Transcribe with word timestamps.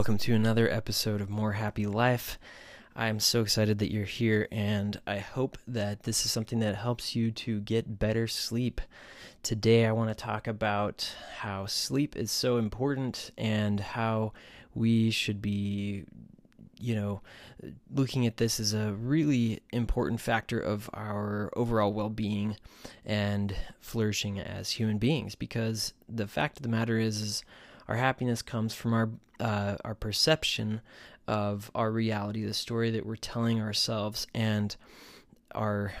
Welcome 0.00 0.16
to 0.16 0.34
another 0.34 0.66
episode 0.66 1.20
of 1.20 1.28
More 1.28 1.52
Happy 1.52 1.84
Life. 1.84 2.38
I'm 2.96 3.20
so 3.20 3.42
excited 3.42 3.80
that 3.80 3.92
you're 3.92 4.06
here, 4.06 4.48
and 4.50 4.98
I 5.06 5.18
hope 5.18 5.58
that 5.68 6.04
this 6.04 6.24
is 6.24 6.30
something 6.30 6.60
that 6.60 6.74
helps 6.74 7.14
you 7.14 7.30
to 7.32 7.60
get 7.60 7.98
better 7.98 8.26
sleep. 8.26 8.80
Today, 9.42 9.84
I 9.84 9.92
want 9.92 10.08
to 10.08 10.14
talk 10.14 10.46
about 10.46 11.14
how 11.40 11.66
sleep 11.66 12.16
is 12.16 12.30
so 12.30 12.56
important 12.56 13.30
and 13.36 13.78
how 13.78 14.32
we 14.74 15.10
should 15.10 15.42
be, 15.42 16.04
you 16.80 16.94
know, 16.94 17.20
looking 17.94 18.26
at 18.26 18.38
this 18.38 18.58
as 18.58 18.72
a 18.72 18.94
really 18.94 19.60
important 19.70 20.22
factor 20.22 20.58
of 20.58 20.88
our 20.94 21.52
overall 21.54 21.92
well 21.92 22.08
being 22.08 22.56
and 23.04 23.54
flourishing 23.80 24.40
as 24.40 24.70
human 24.70 24.96
beings. 24.96 25.34
Because 25.34 25.92
the 26.08 26.26
fact 26.26 26.56
of 26.56 26.62
the 26.62 26.70
matter 26.70 26.98
is, 26.98 27.20
is 27.20 27.44
our 27.90 27.96
happiness 27.96 28.40
comes 28.40 28.72
from 28.72 28.94
our 28.94 29.10
uh, 29.40 29.76
our 29.84 29.94
perception 29.94 30.80
of 31.26 31.70
our 31.74 31.90
reality, 31.90 32.44
the 32.44 32.54
story 32.54 32.90
that 32.90 33.04
we're 33.04 33.16
telling 33.16 33.60
ourselves, 33.60 34.26
and 34.34 34.76
our 35.54 35.92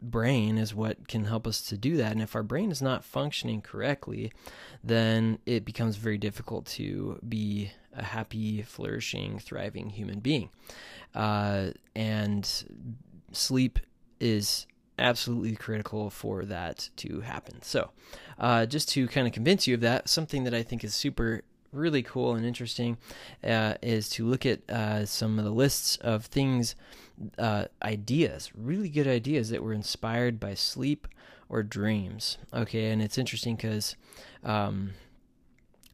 brain 0.00 0.56
is 0.58 0.74
what 0.74 1.06
can 1.08 1.24
help 1.24 1.46
us 1.46 1.60
to 1.62 1.76
do 1.76 1.96
that. 1.96 2.12
And 2.12 2.22
if 2.22 2.34
our 2.34 2.42
brain 2.42 2.70
is 2.70 2.80
not 2.80 3.04
functioning 3.04 3.60
correctly, 3.60 4.32
then 4.82 5.38
it 5.44 5.64
becomes 5.64 5.96
very 5.96 6.18
difficult 6.18 6.66
to 6.66 7.20
be 7.28 7.72
a 7.94 8.02
happy, 8.02 8.62
flourishing, 8.62 9.38
thriving 9.38 9.90
human 9.90 10.20
being. 10.20 10.50
Uh, 11.14 11.70
and 11.94 12.48
sleep 13.32 13.78
is 14.18 14.66
absolutely 14.98 15.56
critical 15.56 16.10
for 16.10 16.44
that 16.44 16.90
to 16.96 17.20
happen. 17.20 17.62
So, 17.62 17.90
uh, 18.38 18.66
just 18.66 18.88
to 18.90 19.08
kind 19.08 19.26
of 19.26 19.32
convince 19.32 19.66
you 19.66 19.74
of 19.74 19.80
that, 19.80 20.08
something 20.08 20.44
that 20.44 20.54
I 20.54 20.62
think 20.62 20.84
is 20.84 20.94
super 20.94 21.42
really 21.72 22.02
cool 22.02 22.34
and 22.34 22.44
interesting 22.44 22.98
uh, 23.42 23.74
is 23.80 24.10
to 24.10 24.26
look 24.26 24.44
at 24.44 24.68
uh, 24.70 25.06
some 25.06 25.38
of 25.38 25.44
the 25.44 25.50
lists 25.50 25.96
of 25.96 26.26
things, 26.26 26.74
uh, 27.38 27.64
ideas, 27.82 28.50
really 28.54 28.90
good 28.90 29.06
ideas 29.08 29.48
that 29.48 29.62
were 29.62 29.72
inspired 29.72 30.38
by 30.38 30.54
sleep 30.54 31.08
or 31.48 31.62
dreams. 31.62 32.38
Okay, 32.52 32.90
and 32.90 33.02
it's 33.02 33.18
interesting 33.18 33.56
because. 33.56 33.96
Um, 34.44 34.92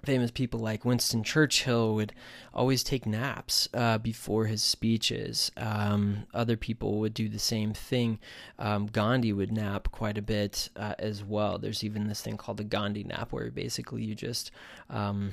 famous 0.05 0.31
people 0.31 0.61
like 0.61 0.85
Winston 0.85 1.23
Churchill 1.23 1.95
would 1.95 2.13
always 2.55 2.83
take 2.83 3.07
naps 3.07 3.69
uh, 3.75 3.99
before 3.99 4.47
his 4.47 4.63
speeches. 4.63 5.51
Um, 5.57 6.27
other 6.33 6.57
people 6.57 6.99
would 7.01 7.15
do 7.15 7.29
the 7.29 7.39
same 7.39 7.73
thing. 7.73 8.19
Um, 8.59 8.87
Gandhi 8.87 9.33
would 9.33 9.53
nap 9.53 9.89
quite 9.91 10.17
a 10.17 10.23
bit 10.23 10.71
uh, 10.77 10.95
as 10.99 11.25
well. 11.25 11.59
There's 11.59 11.85
even 11.85 12.09
this 12.09 12.23
thing 12.23 12.37
called 12.37 12.59
the 12.59 12.65
Gandhi 12.65 13.05
nap, 13.05 13.33
where 13.33 13.51
basically 13.51 14.05
you 14.05 14.15
just 14.15 14.51
um, 14.89 15.33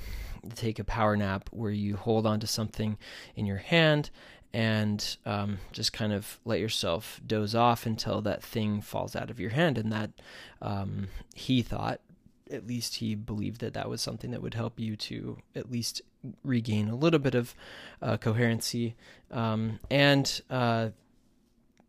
take 0.55 0.79
a 0.79 0.83
power 0.83 1.15
nap 1.15 1.49
where 1.51 1.71
you 1.71 1.95
hold 1.95 2.25
onto 2.25 2.47
something 2.47 2.97
in 3.35 3.45
your 3.45 3.57
hand 3.57 4.09
and 4.53 5.17
um, 5.25 5.57
just 5.73 5.91
kind 5.91 6.13
of 6.13 6.39
let 6.45 6.61
yourself 6.61 7.19
doze 7.27 7.53
off 7.53 7.85
until 7.85 8.21
that 8.21 8.41
thing 8.41 8.79
falls 8.79 9.13
out 9.13 9.29
of 9.29 9.39
your 9.39 9.49
hand. 9.49 9.77
And 9.77 9.91
that 9.91 10.11
um, 10.61 11.09
he 11.33 11.61
thought 11.61 11.99
at 12.51 12.67
least 12.67 12.95
he 12.95 13.15
believed 13.15 13.61
that 13.61 13.73
that 13.73 13.89
was 13.89 14.01
something 14.01 14.31
that 14.31 14.41
would 14.41 14.53
help 14.53 14.79
you 14.79 14.95
to 14.95 15.37
at 15.55 15.71
least 15.71 16.01
regain 16.43 16.89
a 16.89 16.95
little 16.95 17.19
bit 17.19 17.35
of 17.35 17.55
uh, 18.01 18.17
coherency. 18.17 18.95
Um, 19.31 19.79
and 19.89 20.41
uh, 20.49 20.89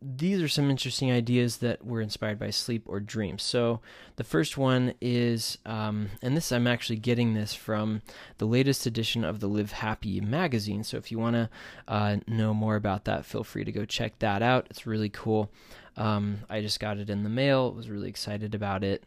these 0.00 0.42
are 0.42 0.48
some 0.48 0.70
interesting 0.70 1.10
ideas 1.10 1.58
that 1.58 1.84
were 1.84 2.00
inspired 2.00 2.38
by 2.38 2.50
sleep 2.50 2.84
or 2.86 3.00
dreams. 3.00 3.42
So 3.42 3.80
the 4.16 4.24
first 4.24 4.56
one 4.56 4.94
is, 5.00 5.58
um, 5.64 6.10
and 6.22 6.36
this 6.36 6.52
I'm 6.52 6.66
actually 6.66 6.96
getting 6.96 7.34
this 7.34 7.54
from 7.54 8.02
the 8.38 8.46
latest 8.46 8.86
edition 8.86 9.24
of 9.24 9.40
the 9.40 9.48
Live 9.48 9.72
Happy 9.72 10.20
magazine. 10.20 10.84
So 10.84 10.96
if 10.96 11.10
you 11.10 11.18
want 11.18 11.34
to 11.34 11.50
uh, 11.88 12.16
know 12.26 12.52
more 12.52 12.76
about 12.76 13.04
that, 13.04 13.24
feel 13.24 13.44
free 13.44 13.64
to 13.64 13.72
go 13.72 13.84
check 13.84 14.18
that 14.18 14.42
out. 14.42 14.66
It's 14.70 14.86
really 14.86 15.08
cool. 15.08 15.50
Um, 15.96 16.40
I 16.50 16.60
just 16.60 16.78
got 16.78 16.98
it 16.98 17.08
in 17.08 17.22
the 17.22 17.30
mail. 17.30 17.72
Was 17.72 17.88
really 17.88 18.08
excited 18.08 18.54
about 18.54 18.84
it. 18.84 19.02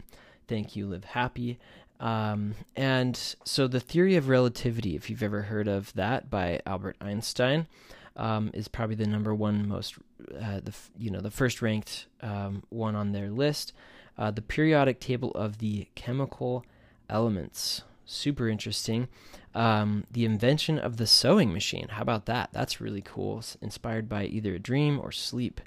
Thank 0.49 0.75
You, 0.75 0.87
Live 0.87 1.03
Happy. 1.03 1.59
Um, 1.99 2.55
and 2.75 3.15
so 3.45 3.67
the 3.67 3.79
theory 3.79 4.15
of 4.15 4.29
relativity, 4.29 4.95
if 4.95 5.07
you've 5.07 5.21
ever 5.21 5.43
heard 5.43 5.67
of 5.67 5.93
that 5.93 6.31
by 6.31 6.59
Albert 6.65 6.97
Einstein, 6.99 7.67
um, 8.15 8.49
is 8.55 8.67
probably 8.67 8.95
the 8.95 9.05
number 9.05 9.33
one 9.35 9.67
most, 9.67 9.97
uh, 10.41 10.59
the 10.59 10.73
you 10.97 11.11
know 11.11 11.21
the 11.21 11.29
first 11.29 11.61
ranked 11.61 12.07
um, 12.21 12.63
one 12.69 12.95
on 12.95 13.11
their 13.11 13.29
list. 13.29 13.73
Uh, 14.17 14.31
the 14.31 14.41
periodic 14.41 14.99
table 14.99 15.29
of 15.31 15.59
the 15.59 15.87
chemical 15.93 16.65
elements, 17.11 17.83
super 18.05 18.49
interesting. 18.49 19.07
Um, 19.53 20.03
the 20.09 20.25
invention 20.25 20.79
of 20.79 20.97
the 20.97 21.05
sewing 21.05 21.53
machine, 21.53 21.89
how 21.89 22.01
about 22.01 22.25
that? 22.25 22.49
That's 22.51 22.81
really 22.81 23.03
cool. 23.03 23.43
inspired 23.61 24.09
by 24.09 24.25
either 24.25 24.55
a 24.55 24.59
dream 24.59 24.99
or 24.99 25.11
sleep. 25.11 25.61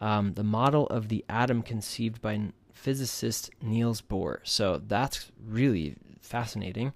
Um, 0.00 0.34
the 0.34 0.44
model 0.44 0.88
of 0.88 1.08
the 1.08 1.24
atom 1.28 1.62
conceived 1.62 2.20
by 2.20 2.50
physicist 2.76 3.50
Niels 3.62 4.00
Bohr. 4.00 4.38
So 4.44 4.80
that's 4.86 5.32
really 5.44 5.96
fascinating. 6.20 6.92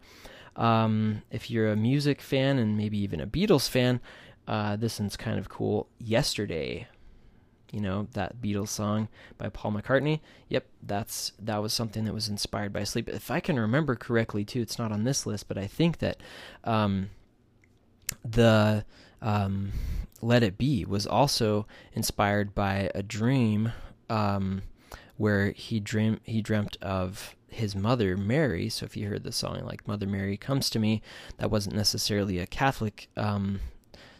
Um, 0.57 1.23
if 1.31 1.51
you're 1.51 1.71
a 1.71 1.77
music 1.77 2.21
fan 2.21 2.59
and 2.59 2.77
maybe 2.77 2.99
even 2.99 3.21
a 3.21 3.27
Beatles 3.27 3.69
fan, 3.69 4.01
uh, 4.47 4.77
this 4.77 5.01
one's 5.01 5.17
kind 5.17 5.39
of 5.39 5.49
cool. 5.49 5.89
Yesterday, 5.99 6.87
you 7.73 7.81
know 7.81 8.09
that 8.13 8.41
Beatles 8.41 8.69
song 8.69 9.09
by 9.39 9.49
Paul 9.49 9.73
McCartney. 9.73 10.21
Yep, 10.49 10.67
that's 10.83 11.33
that 11.39 11.63
was 11.63 11.73
something 11.73 12.05
that 12.05 12.15
was 12.15 12.29
inspired 12.29 12.73
by 12.73 12.85
sleep. 12.85 13.09
If 13.09 13.31
I 13.31 13.41
can 13.41 13.59
remember 13.59 13.95
correctly, 13.95 14.45
too, 14.45 14.61
it's 14.61 14.79
not 14.79 14.93
on 14.93 15.05
this 15.05 15.25
list, 15.25 15.49
but 15.49 15.57
I 15.57 15.67
think 15.67 15.99
that 15.99 16.19
um, 16.65 17.11
the 18.25 18.85
um, 19.23 19.73
"Let 20.21 20.43
It 20.43 20.59
Be" 20.59 20.85
was 20.85 21.07
also 21.07 21.67
inspired 21.95 22.55
by 22.55 22.91
a 22.95 23.03
dream. 23.03 23.73
Um, 24.09 24.63
where 25.21 25.51
he 25.51 25.79
dream 25.79 26.19
he 26.25 26.41
dreamt 26.41 26.79
of 26.81 27.37
his 27.47 27.77
mother 27.77 28.17
Mary. 28.17 28.71
So 28.71 28.87
if 28.87 28.97
you 28.97 29.07
heard 29.07 29.23
the 29.23 29.33
song 29.33 29.61
like 29.67 29.87
"Mother 29.87 30.07
Mary 30.07 30.39
Comes 30.39 30.71
to 30.71 30.79
Me," 30.79 31.03
that 31.37 31.51
wasn't 31.51 31.77
necessarily 31.77 32.39
a 32.39 32.47
Catholic 32.47 33.11
um, 33.19 33.61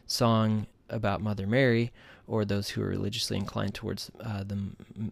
song 0.07 0.67
about 0.91 1.23
Mother 1.23 1.47
Mary 1.47 1.91
or 2.27 2.45
those 2.45 2.69
who 2.69 2.83
are 2.83 2.89
religiously 2.89 3.39
inclined 3.39 3.75
towards 3.75 4.11
uh, 4.21 4.45
the 4.45 4.59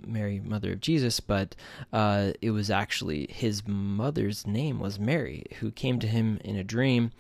Mary, 0.07 0.41
Mother 0.45 0.73
of 0.73 0.81
Jesus, 0.83 1.21
but 1.21 1.57
uh, 1.91 2.33
it 2.43 2.51
was 2.51 2.71
actually 2.71 3.27
his 3.31 3.67
mother's 3.67 4.47
name 4.47 4.79
was 4.79 5.01
Mary, 5.01 5.47
who 5.61 5.71
came 5.71 5.99
to 6.01 6.07
him 6.07 6.39
in 6.45 6.55
a 6.55 6.63
dream 6.63 7.13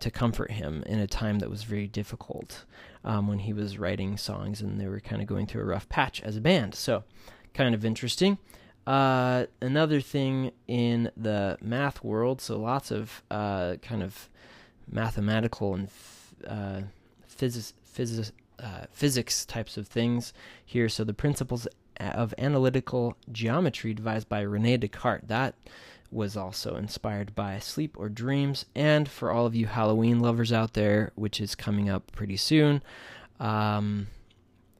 to 0.00 0.10
comfort 0.10 0.50
him 0.50 0.82
in 0.86 0.98
a 0.98 1.06
time 1.06 1.38
that 1.38 1.50
was 1.50 1.62
very 1.62 1.86
difficult 1.86 2.64
um, 3.04 3.28
when 3.28 3.38
he 3.38 3.52
was 3.52 3.78
writing 3.78 4.16
songs 4.16 4.60
and 4.60 4.80
they 4.80 4.88
were 4.88 5.00
kind 5.00 5.22
of 5.22 5.28
going 5.28 5.46
through 5.46 5.62
a 5.62 5.66
rough 5.66 5.88
patch 5.88 6.20
as 6.22 6.36
a 6.36 6.40
band. 6.40 6.74
So 6.74 7.04
kind 7.54 7.74
of 7.74 7.84
interesting. 7.84 8.38
Uh, 8.86 9.46
another 9.60 10.00
thing 10.00 10.50
in 10.66 11.10
the 11.16 11.58
math 11.60 12.02
world, 12.02 12.40
so 12.40 12.58
lots 12.58 12.90
of 12.90 13.22
uh, 13.30 13.76
kind 13.82 14.02
of 14.02 14.30
mathematical 14.90 15.74
and 15.74 15.88
uh, 16.46 16.80
physics, 17.26 17.74
physics, 17.84 18.32
uh, 18.58 18.86
physics 18.90 19.44
types 19.44 19.76
of 19.76 19.86
things 19.86 20.32
here. 20.64 20.88
So 20.88 21.04
the 21.04 21.12
principles 21.12 21.68
of 22.00 22.32
analytical 22.38 23.16
geometry 23.30 23.92
devised 23.92 24.28
by 24.28 24.40
Rene 24.40 24.78
Descartes. 24.78 25.26
That 25.26 25.54
was 26.10 26.36
also 26.36 26.76
inspired 26.76 27.34
by 27.34 27.58
sleep 27.58 27.96
or 27.98 28.08
dreams. 28.08 28.64
And 28.74 29.08
for 29.08 29.30
all 29.30 29.46
of 29.46 29.54
you 29.54 29.66
Halloween 29.66 30.20
lovers 30.20 30.52
out 30.52 30.74
there, 30.74 31.12
which 31.14 31.40
is 31.40 31.54
coming 31.54 31.90
up 31.90 32.10
pretty 32.12 32.36
soon, 32.36 32.82
um, 33.38 34.06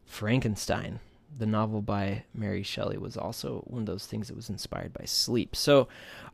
Frankenstein 0.06 1.00
the 1.36 1.46
novel 1.46 1.82
by 1.82 2.24
Mary 2.34 2.62
Shelley 2.62 2.98
was 2.98 3.16
also 3.16 3.62
one 3.66 3.82
of 3.82 3.86
those 3.86 4.06
things 4.06 4.28
that 4.28 4.36
was 4.36 4.48
inspired 4.48 4.92
by 4.92 5.04
sleep. 5.04 5.54
So, 5.54 5.88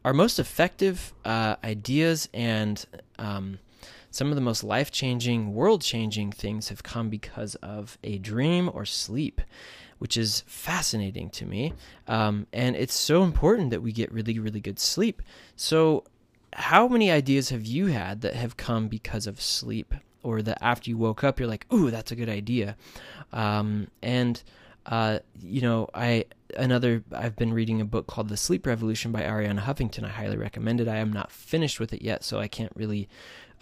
our 0.05 0.13
most 0.13 0.39
effective 0.39 1.13
uh, 1.25 1.57
ideas 1.65 2.29
and 2.33 2.85
um, 3.19 3.59
some 4.11 4.29
of 4.29 4.37
the 4.37 4.41
most 4.41 4.63
life 4.63 4.91
changing, 4.91 5.55
world 5.55 5.83
changing 5.83 6.31
things 6.31 6.69
have 6.69 6.83
come 6.83 7.09
because 7.09 7.57
of 7.57 7.99
a 8.05 8.19
dream 8.19 8.71
or 8.73 8.85
sleep, 8.85 9.41
which 9.99 10.17
is 10.17 10.45
fascinating 10.47 11.31
to 11.31 11.47
me. 11.47 11.73
Um, 12.07 12.47
and 12.53 12.77
it's 12.77 12.95
so 12.95 13.25
important 13.25 13.71
that 13.71 13.83
we 13.83 13.93
get 13.93 14.13
really, 14.13 14.39
really 14.39 14.61
good 14.61 14.79
sleep. 14.79 15.21
So, 15.57 16.05
how 16.53 16.87
many 16.87 17.11
ideas 17.11 17.49
have 17.49 17.67
you 17.67 17.87
had 17.87 18.21
that 18.21 18.35
have 18.35 18.57
come 18.57 18.87
because 18.87 19.27
of 19.27 19.41
sleep, 19.41 19.93
or 20.23 20.41
that 20.43 20.59
after 20.63 20.89
you 20.89 20.97
woke 20.97 21.25
up, 21.25 21.41
you're 21.41 21.49
like, 21.49 21.67
"Ooh, 21.73 21.91
that's 21.91 22.13
a 22.13 22.17
good 22.17 22.29
idea," 22.29 22.77
um, 23.33 23.89
and 24.01 24.43
uh, 24.87 25.19
you 25.41 25.61
know, 25.61 25.89
I 25.95 26.27
another 26.57 27.03
I've 27.13 27.37
been 27.37 27.53
reading 27.53 27.81
a 27.81 27.85
book 27.85 28.07
called 28.07 28.29
The 28.29 28.37
Sleep 28.37 28.67
Revolution 28.67 29.13
by 29.13 29.23
Arianna 29.23 29.61
Huffington. 29.61 30.05
I 30.05 30.09
highly 30.09 30.37
recommend 30.37 30.81
it. 30.81 30.89
I 30.89 30.97
am 30.97 31.13
not 31.13 31.33
finished 31.33 31.81
with 31.81 31.93
it 31.93 32.03
yet, 32.03 32.23
so 32.23 32.39
I 32.39 32.49
can't 32.49 32.73
really 32.75 33.09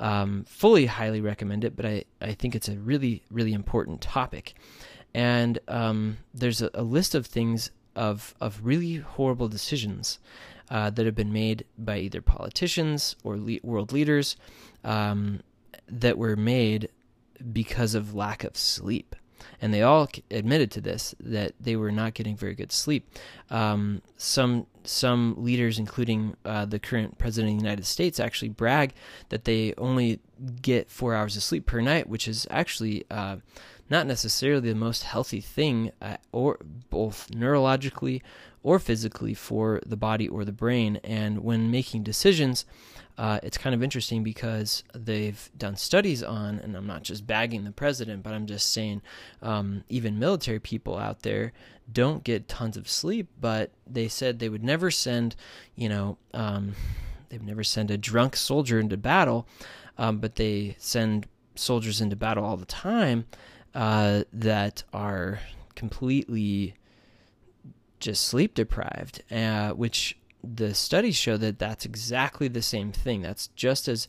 um, 0.02 0.44
fully 0.48 0.86
highly 0.86 1.20
recommend 1.20 1.64
it, 1.64 1.76
but 1.76 1.86
I, 1.86 2.04
I 2.20 2.32
think 2.32 2.54
it's 2.54 2.69
a 2.69 2.76
really, 2.76 3.22
really 3.30 3.52
important 3.52 4.00
topic. 4.00 4.54
And 5.14 5.58
um, 5.69 6.19
there's 6.34 6.60
a, 6.60 6.70
a, 6.74 6.82
list 6.82 7.14
of 7.14 7.26
things 7.26 7.70
of, 7.94 8.34
of 8.40 8.60
really 8.64 8.96
horrible 8.96 9.48
decisions 9.48 10.19
uh, 10.70 10.90
that 10.90 11.06
have 11.06 11.14
been 11.14 11.32
made 11.32 11.66
by 11.78 11.98
either 11.98 12.20
politicians 12.20 13.14
or 13.22 13.36
le- 13.38 13.58
world 13.62 13.92
leaders 13.92 14.36
um, 14.82 15.40
that 15.86 16.19
were 16.19 16.34
made 16.34 16.88
because 17.52 17.94
of 17.94 18.14
lack 18.14 18.42
of 18.42 18.56
sleep 18.56 19.14
and 19.60 19.72
they 19.72 19.82
all 19.82 20.08
admitted 20.30 20.70
to 20.72 20.80
this 20.80 21.14
that 21.20 21.52
they 21.60 21.76
were 21.76 21.92
not 21.92 22.14
getting 22.14 22.36
very 22.36 22.54
good 22.54 22.72
sleep. 22.72 23.08
Um, 23.50 24.02
some 24.16 24.66
some 24.84 25.34
leaders, 25.38 25.78
including 25.78 26.36
uh, 26.44 26.64
the 26.64 26.78
current 26.78 27.18
president 27.18 27.52
of 27.52 27.58
the 27.58 27.64
United 27.64 27.86
States, 27.86 28.18
actually 28.18 28.48
brag 28.48 28.94
that 29.28 29.44
they 29.44 29.74
only 29.78 30.20
get 30.60 30.90
four 30.90 31.14
hours 31.14 31.36
of 31.36 31.42
sleep 31.42 31.66
per 31.66 31.80
night, 31.80 32.08
which 32.08 32.26
is 32.26 32.46
actually 32.50 33.04
uh, 33.10 33.36
not 33.88 34.06
necessarily 34.06 34.70
the 34.70 34.74
most 34.74 35.04
healthy 35.04 35.40
thing, 35.40 35.92
uh, 36.00 36.16
or 36.32 36.58
both 36.90 37.30
neurologically 37.30 38.22
or 38.62 38.78
physically 38.78 39.34
for 39.34 39.80
the 39.84 39.96
body 39.96 40.28
or 40.28 40.44
the 40.44 40.52
brain. 40.52 40.98
And 41.04 41.44
when 41.44 41.70
making 41.70 42.02
decisions, 42.02 42.64
uh, 43.18 43.38
it's 43.42 43.58
kind 43.58 43.74
of 43.74 43.82
interesting 43.82 44.22
because 44.22 44.84
they've 44.94 45.50
done 45.56 45.76
studies 45.76 46.22
on, 46.22 46.58
and 46.58 46.76
I'm 46.76 46.86
not 46.86 47.02
just 47.02 47.26
bagging 47.26 47.64
the 47.64 47.70
president, 47.70 48.22
but 48.22 48.32
I'm 48.32 48.46
just 48.46 48.72
saying 48.72 49.02
um, 49.42 49.84
even 49.88 50.18
military 50.18 50.58
people 50.58 50.96
out 50.96 51.22
there 51.22 51.52
don't 51.92 52.24
get 52.24 52.48
tons 52.48 52.76
of 52.76 52.88
sleep, 52.88 53.28
but 53.40 53.70
they 53.86 54.08
said 54.08 54.38
they 54.38 54.48
would 54.48 54.64
never 54.64 54.90
send, 54.90 55.36
you 55.74 55.88
know, 55.88 56.16
um, 56.32 56.74
they've 57.28 57.42
never 57.42 57.62
send 57.62 57.90
a 57.90 57.98
drunk 57.98 58.34
soldier 58.34 58.80
into 58.80 58.96
battle, 58.96 59.46
um, 59.98 60.18
but 60.18 60.36
they 60.36 60.76
send 60.78 61.26
soldiers 61.54 62.00
into 62.00 62.16
battle 62.16 62.44
all 62.44 62.56
the 62.56 62.64
time 62.64 63.26
uh, 63.74 64.22
that 64.32 64.84
are 64.92 65.40
completely 65.74 66.74
just 68.00 68.24
sleep 68.24 68.54
deprived, 68.54 69.22
uh, 69.30 69.70
which 69.70 70.18
the 70.42 70.74
studies 70.74 71.16
show 71.16 71.36
that 71.36 71.58
that's 71.58 71.84
exactly 71.84 72.48
the 72.48 72.62
same 72.62 72.92
thing. 72.92 73.22
That's 73.22 73.48
just 73.48 73.88
as 73.88 74.08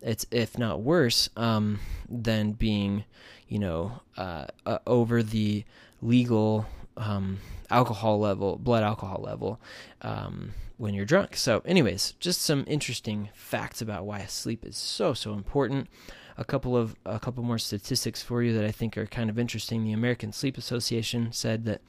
it's 0.00 0.26
if 0.30 0.58
not 0.58 0.80
worse 0.82 1.28
um, 1.36 1.78
than 2.08 2.52
being, 2.52 3.04
you 3.48 3.58
know, 3.58 4.00
uh, 4.16 4.46
uh, 4.66 4.78
over 4.86 5.22
the 5.22 5.64
legal 6.00 6.66
um, 6.96 7.38
alcohol 7.70 8.18
level, 8.18 8.56
blood 8.56 8.82
alcohol 8.82 9.22
level, 9.22 9.60
um, 10.02 10.54
when 10.76 10.94
you're 10.94 11.04
drunk. 11.04 11.36
So, 11.36 11.62
anyways, 11.64 12.12
just 12.18 12.42
some 12.42 12.64
interesting 12.66 13.28
facts 13.34 13.80
about 13.80 14.04
why 14.04 14.24
sleep 14.26 14.64
is 14.64 14.76
so 14.76 15.14
so 15.14 15.32
important. 15.34 15.88
A 16.36 16.44
couple 16.44 16.76
of 16.76 16.96
a 17.04 17.20
couple 17.20 17.44
more 17.44 17.58
statistics 17.58 18.22
for 18.22 18.42
you 18.42 18.52
that 18.54 18.64
I 18.64 18.72
think 18.72 18.96
are 18.98 19.06
kind 19.06 19.30
of 19.30 19.38
interesting. 19.38 19.84
The 19.84 19.92
American 19.92 20.32
Sleep 20.32 20.58
Association 20.58 21.30
said 21.32 21.64
that 21.66 21.82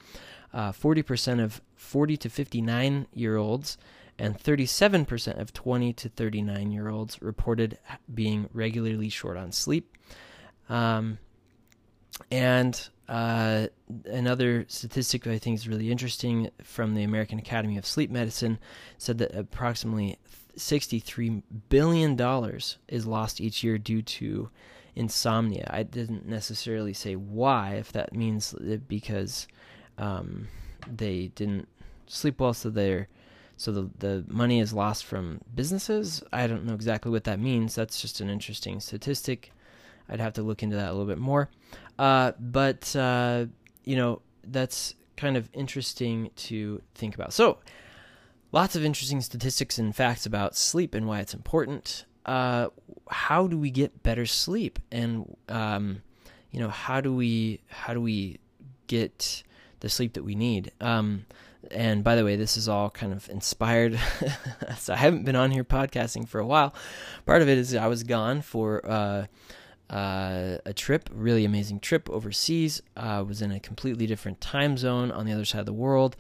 uh, 0.54 0.72
40% 0.72 1.44
of 1.44 1.62
40 1.76 2.18
to 2.18 2.30
59 2.30 3.08
year 3.14 3.38
olds 3.38 3.78
and 4.20 4.38
37% 4.38 5.40
of 5.40 5.54
20 5.54 5.94
to 5.94 6.10
39 6.10 6.72
year 6.72 6.90
olds 6.90 7.22
reported 7.22 7.78
being 8.14 8.50
regularly 8.54 9.10
short 9.10 9.38
on 9.38 9.52
sleep. 9.52 9.98
Um, 10.70 11.18
and 12.32 12.90
uh, 13.10 13.68
another 14.06 14.66
statistic 14.68 15.28
I 15.28 15.38
think 15.38 15.58
is 15.58 15.68
really 15.68 15.92
interesting 15.92 16.52
from 16.64 16.94
the 16.94 17.04
American 17.04 17.40
Academy 17.40 17.78
of 17.78 17.86
Sleep 17.86 18.12
Medicine 18.12 18.60
said 18.98 19.18
that 19.18 19.36
approximately 19.36 20.18
$63 20.58 21.42
billion 21.70 22.60
is 22.88 23.06
lost 23.08 23.42
each 23.42 23.64
year 23.64 23.78
due 23.78 24.02
to 24.04 24.50
insomnia. 24.96 25.68
I 25.72 25.84
didn't 25.84 26.28
necessarily 26.28 26.94
say 26.94 27.16
why, 27.16 27.76
if 27.76 27.92
that 27.94 28.14
means 28.14 28.54
because 28.88 29.48
um, 29.98 30.48
they 30.88 31.28
didn't 31.36 31.68
sleep 32.07 32.40
well, 32.40 32.54
so 32.54 32.69
they're 32.69 33.07
so 33.57 33.72
the 33.72 33.90
the 34.00 34.25
money 34.28 34.60
is 34.60 34.74
lost 34.74 35.06
from 35.06 35.42
businesses. 35.54 36.24
I 36.31 36.48
don't 36.48 36.66
know 36.66 36.74
exactly 36.74 37.12
what 37.12 37.24
that 37.25 37.40
means. 37.40 37.75
That's 37.75 38.01
just 38.01 38.22
an 38.22 38.30
interesting 38.30 38.80
statistic. 38.80 39.51
I'd 40.10 40.19
have 40.19 40.34
to 40.34 40.44
look 40.44 40.63
into 40.63 40.75
that 40.75 40.90
a 40.90 40.92
little 40.92 41.07
bit 41.07 41.18
more. 41.18 41.50
Uh, 41.98 42.34
but 42.40 42.95
uh, 42.95 43.45
you 43.84 43.95
know 43.95 44.22
that's 44.44 44.95
kind 45.16 45.38
of 45.38 45.50
interesting 45.54 46.31
to 46.36 46.81
think 46.96 47.16
about. 47.16 47.34
So 47.34 47.60
lots 48.51 48.75
of 48.75 48.84
interesting 48.84 49.22
statistics 49.22 49.78
and 49.78 49.96
facts 49.96 50.25
about 50.25 50.56
sleep 50.56 50.94
and 50.94 51.07
why 51.07 51.19
it's 51.19 51.34
important. 51.34 52.06
Uh, 52.25 52.68
how 53.10 53.48
do 53.48 53.57
we 53.57 53.69
get 53.69 54.04
better 54.04 54.25
sleep? 54.25 54.80
And 54.92 55.38
um, 55.50 56.01
you 56.51 56.60
know 56.60 56.69
how 56.69 57.01
do 57.01 57.13
we 57.13 57.62
how 57.68 57.94
do 57.94 58.01
we 58.01 58.39
get 58.88 59.44
the 59.84 59.90
sleep 59.90 60.14
that 60.14 60.24
we 60.24 60.34
need. 60.34 60.72
Um, 60.82 61.26
and 61.70 62.04
by 62.04 62.16
the 62.16 62.24
way, 62.24 62.38
this 62.38 62.58
is 62.58 62.68
all 62.68 62.90
kind 62.90 63.12
of 63.12 63.30
inspired. 63.30 64.00
so 64.78 64.94
I 64.94 64.98
haven't 64.98 65.26
been 65.26 65.36
on 65.36 65.52
here 65.52 65.66
podcasting 65.66 66.28
for 66.28 66.40
a 66.40 66.46
while. 66.46 66.74
Part 67.26 67.42
of 67.42 67.50
it 67.50 67.58
is 67.58 67.76
I 67.76 67.88
was 67.88 68.04
gone 68.04 68.42
for 68.42 68.82
uh, 68.90 69.26
uh, 69.90 70.58
a 70.66 70.74
trip, 70.74 71.10
really 71.14 71.44
amazing 71.44 71.82
trip 71.82 72.10
overseas. 72.10 72.82
I 72.96 73.18
uh, 73.18 73.24
was 73.26 73.42
in 73.42 73.52
a 73.52 73.60
completely 73.60 74.08
different 74.08 74.40
time 74.40 74.78
zone 74.78 75.12
on 75.12 75.26
the 75.26 75.34
other 75.34 75.46
side 75.46 75.60
of 75.60 75.66
the 75.66 75.74
world. 75.74 76.16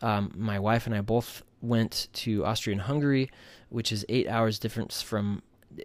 Um, 0.00 0.32
my 0.34 0.58
wife 0.58 0.86
and 0.86 0.94
I 0.94 1.02
both 1.02 1.42
went 1.60 2.08
to 2.14 2.46
Austria 2.46 2.72
and 2.72 2.82
Hungary, 2.82 3.30
which 3.68 3.92
is 3.92 4.06
eight 4.08 4.26
hours 4.26 4.58
difference 4.58 5.02
from 5.02 5.42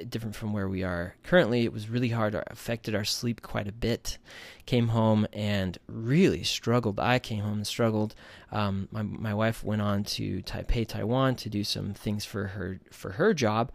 different 0.10 0.36
from 0.36 0.54
where 0.54 0.68
we 0.68 0.84
are 0.84 1.16
currently. 1.24 1.64
It 1.64 1.74
was 1.74 1.90
really 1.90 2.10
hard, 2.10 2.36
it 2.36 2.44
affected 2.48 2.96
our 2.96 3.06
sleep 3.06 3.42
quite 3.42 3.68
a 3.68 3.72
bit. 3.72 4.18
Came 4.66 4.90
home 4.90 5.28
and 5.34 5.78
really 5.88 6.44
struggled. 6.44 7.00
I 7.00 7.20
came 7.20 7.44
home 7.44 7.58
and 7.58 7.68
struggled. 7.68 8.16
Um, 8.52 8.88
my 8.92 9.04
my 9.04 9.34
wife 9.34 9.64
went 9.64 9.82
on 9.82 10.04
to 10.06 10.42
Taipei, 10.44 10.88
Taiwan, 10.88 11.36
to 11.38 11.50
do 11.50 11.64
some 11.64 11.94
things 11.94 12.26
for 12.26 12.48
her 12.48 12.80
for 12.92 13.12
her 13.14 13.34
job, 13.34 13.72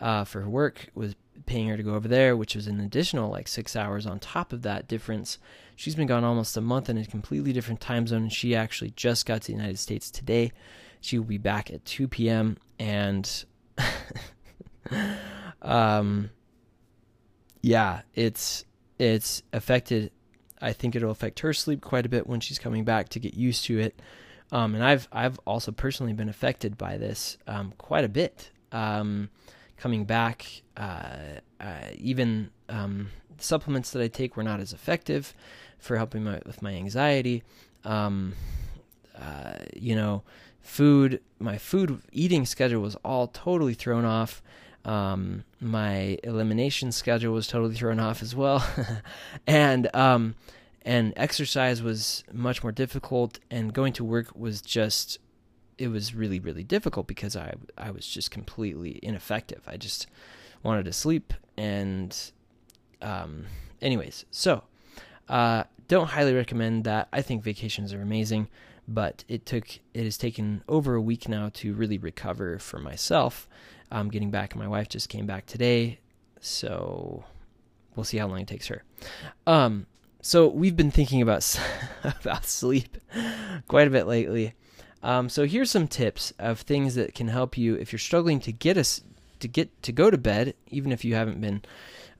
uh, 0.00 0.24
for 0.24 0.42
her 0.42 0.48
work. 0.48 0.90
Was 0.94 1.14
paying 1.44 1.68
her 1.68 1.76
to 1.76 1.82
go 1.82 1.94
over 1.94 2.08
there, 2.08 2.36
which 2.36 2.54
was 2.54 2.66
an 2.66 2.80
additional 2.80 3.30
like 3.30 3.48
six 3.48 3.76
hours 3.76 4.06
on 4.06 4.18
top 4.18 4.52
of 4.52 4.62
that 4.62 4.88
difference. 4.88 5.38
She's 5.74 5.94
been 5.94 6.06
gone 6.06 6.24
almost 6.24 6.56
a 6.56 6.60
month 6.60 6.88
in 6.88 6.96
a 6.96 7.04
completely 7.04 7.52
different 7.52 7.80
time 7.80 8.06
zone, 8.06 8.28
she 8.28 8.54
actually 8.54 8.92
just 8.96 9.26
got 9.26 9.42
to 9.42 9.48
the 9.48 9.52
United 9.52 9.78
States 9.78 10.10
today. 10.10 10.52
She 11.00 11.18
will 11.18 11.26
be 11.26 11.38
back 11.38 11.70
at 11.70 11.84
2 11.84 12.08
p.m. 12.08 12.56
and 12.78 13.44
um, 15.66 16.30
yeah, 17.62 18.02
it's 18.14 18.64
it's 18.98 19.42
affected. 19.52 20.10
I 20.60 20.72
think 20.72 20.94
it'll 20.94 21.10
affect 21.10 21.40
her 21.40 21.52
sleep 21.52 21.82
quite 21.82 22.06
a 22.06 22.08
bit 22.08 22.26
when 22.26 22.40
she's 22.40 22.58
coming 22.58 22.84
back 22.84 23.10
to 23.10 23.20
get 23.20 23.34
used 23.34 23.64
to 23.66 23.78
it. 23.78 24.00
Um, 24.52 24.74
and 24.74 24.84
I've 24.84 25.08
I've 25.12 25.38
also 25.46 25.72
personally 25.72 26.12
been 26.12 26.28
affected 26.28 26.78
by 26.78 26.96
this 26.96 27.36
um, 27.46 27.74
quite 27.78 28.04
a 28.04 28.08
bit. 28.08 28.50
Um, 28.72 29.30
coming 29.76 30.04
back, 30.04 30.46
uh, 30.76 31.40
uh, 31.60 31.88
even 31.96 32.50
um, 32.68 33.08
supplements 33.38 33.90
that 33.90 34.02
I 34.02 34.08
take 34.08 34.36
were 34.36 34.42
not 34.42 34.60
as 34.60 34.72
effective 34.72 35.34
for 35.78 35.96
helping 35.96 36.24
my, 36.24 36.40
with 36.46 36.62
my 36.62 36.72
anxiety. 36.72 37.42
Um, 37.84 38.34
uh, 39.18 39.56
you 39.74 39.94
know, 39.94 40.22
food, 40.60 41.20
my 41.38 41.58
food 41.58 42.00
eating 42.12 42.46
schedule 42.46 42.82
was 42.82 42.96
all 43.04 43.28
totally 43.28 43.74
thrown 43.74 44.04
off. 44.04 44.42
Um, 44.86 45.42
my 45.60 46.16
elimination 46.22 46.92
schedule 46.92 47.34
was 47.34 47.48
totally 47.48 47.74
thrown 47.74 47.98
off 47.98 48.22
as 48.22 48.36
well, 48.36 48.64
and 49.46 49.94
um, 49.94 50.36
and 50.82 51.12
exercise 51.16 51.82
was 51.82 52.22
much 52.32 52.62
more 52.62 52.70
difficult. 52.70 53.40
And 53.50 53.74
going 53.74 53.92
to 53.94 54.04
work 54.04 54.28
was 54.36 54.62
just 54.62 55.18
it 55.76 55.88
was 55.88 56.14
really 56.14 56.38
really 56.38 56.62
difficult 56.62 57.08
because 57.08 57.36
I 57.36 57.54
I 57.76 57.90
was 57.90 58.06
just 58.06 58.30
completely 58.30 59.00
ineffective. 59.02 59.62
I 59.66 59.76
just 59.76 60.06
wanted 60.62 60.84
to 60.84 60.92
sleep 60.92 61.34
and 61.56 62.16
um, 63.02 63.46
anyways, 63.82 64.24
so 64.30 64.62
uh, 65.28 65.64
don't 65.88 66.10
highly 66.10 66.32
recommend 66.32 66.84
that. 66.84 67.08
I 67.12 67.22
think 67.22 67.42
vacations 67.42 67.92
are 67.92 68.00
amazing, 68.00 68.46
but 68.86 69.24
it 69.26 69.46
took 69.46 69.66
it 69.94 70.04
has 70.04 70.16
taken 70.16 70.62
over 70.68 70.94
a 70.94 71.00
week 71.00 71.28
now 71.28 71.50
to 71.54 71.74
really 71.74 71.98
recover 71.98 72.60
for 72.60 72.78
myself 72.78 73.48
um, 73.90 74.08
getting 74.08 74.30
back. 74.30 74.52
And 74.52 74.62
my 74.62 74.68
wife 74.68 74.88
just 74.88 75.08
came 75.08 75.26
back 75.26 75.46
today, 75.46 75.98
so 76.40 77.24
we'll 77.94 78.04
see 78.04 78.18
how 78.18 78.26
long 78.26 78.40
it 78.40 78.48
takes 78.48 78.68
her. 78.68 78.82
Um, 79.46 79.86
so 80.20 80.48
we've 80.48 80.76
been 80.76 80.90
thinking 80.90 81.22
about 81.22 81.58
about 82.04 82.46
sleep 82.46 82.96
quite 83.68 83.86
a 83.86 83.90
bit 83.90 84.06
lately. 84.06 84.54
Um, 85.02 85.28
so 85.28 85.46
here's 85.46 85.70
some 85.70 85.86
tips 85.86 86.32
of 86.38 86.60
things 86.60 86.94
that 86.96 87.14
can 87.14 87.28
help 87.28 87.56
you 87.56 87.74
if 87.76 87.92
you're 87.92 87.98
struggling 87.98 88.40
to 88.40 88.52
get 88.52 88.76
us 88.76 89.02
to 89.40 89.48
get 89.48 89.82
to 89.82 89.92
go 89.92 90.10
to 90.10 90.18
bed, 90.18 90.54
even 90.68 90.92
if 90.92 91.04
you 91.04 91.14
haven't 91.14 91.40
been 91.40 91.62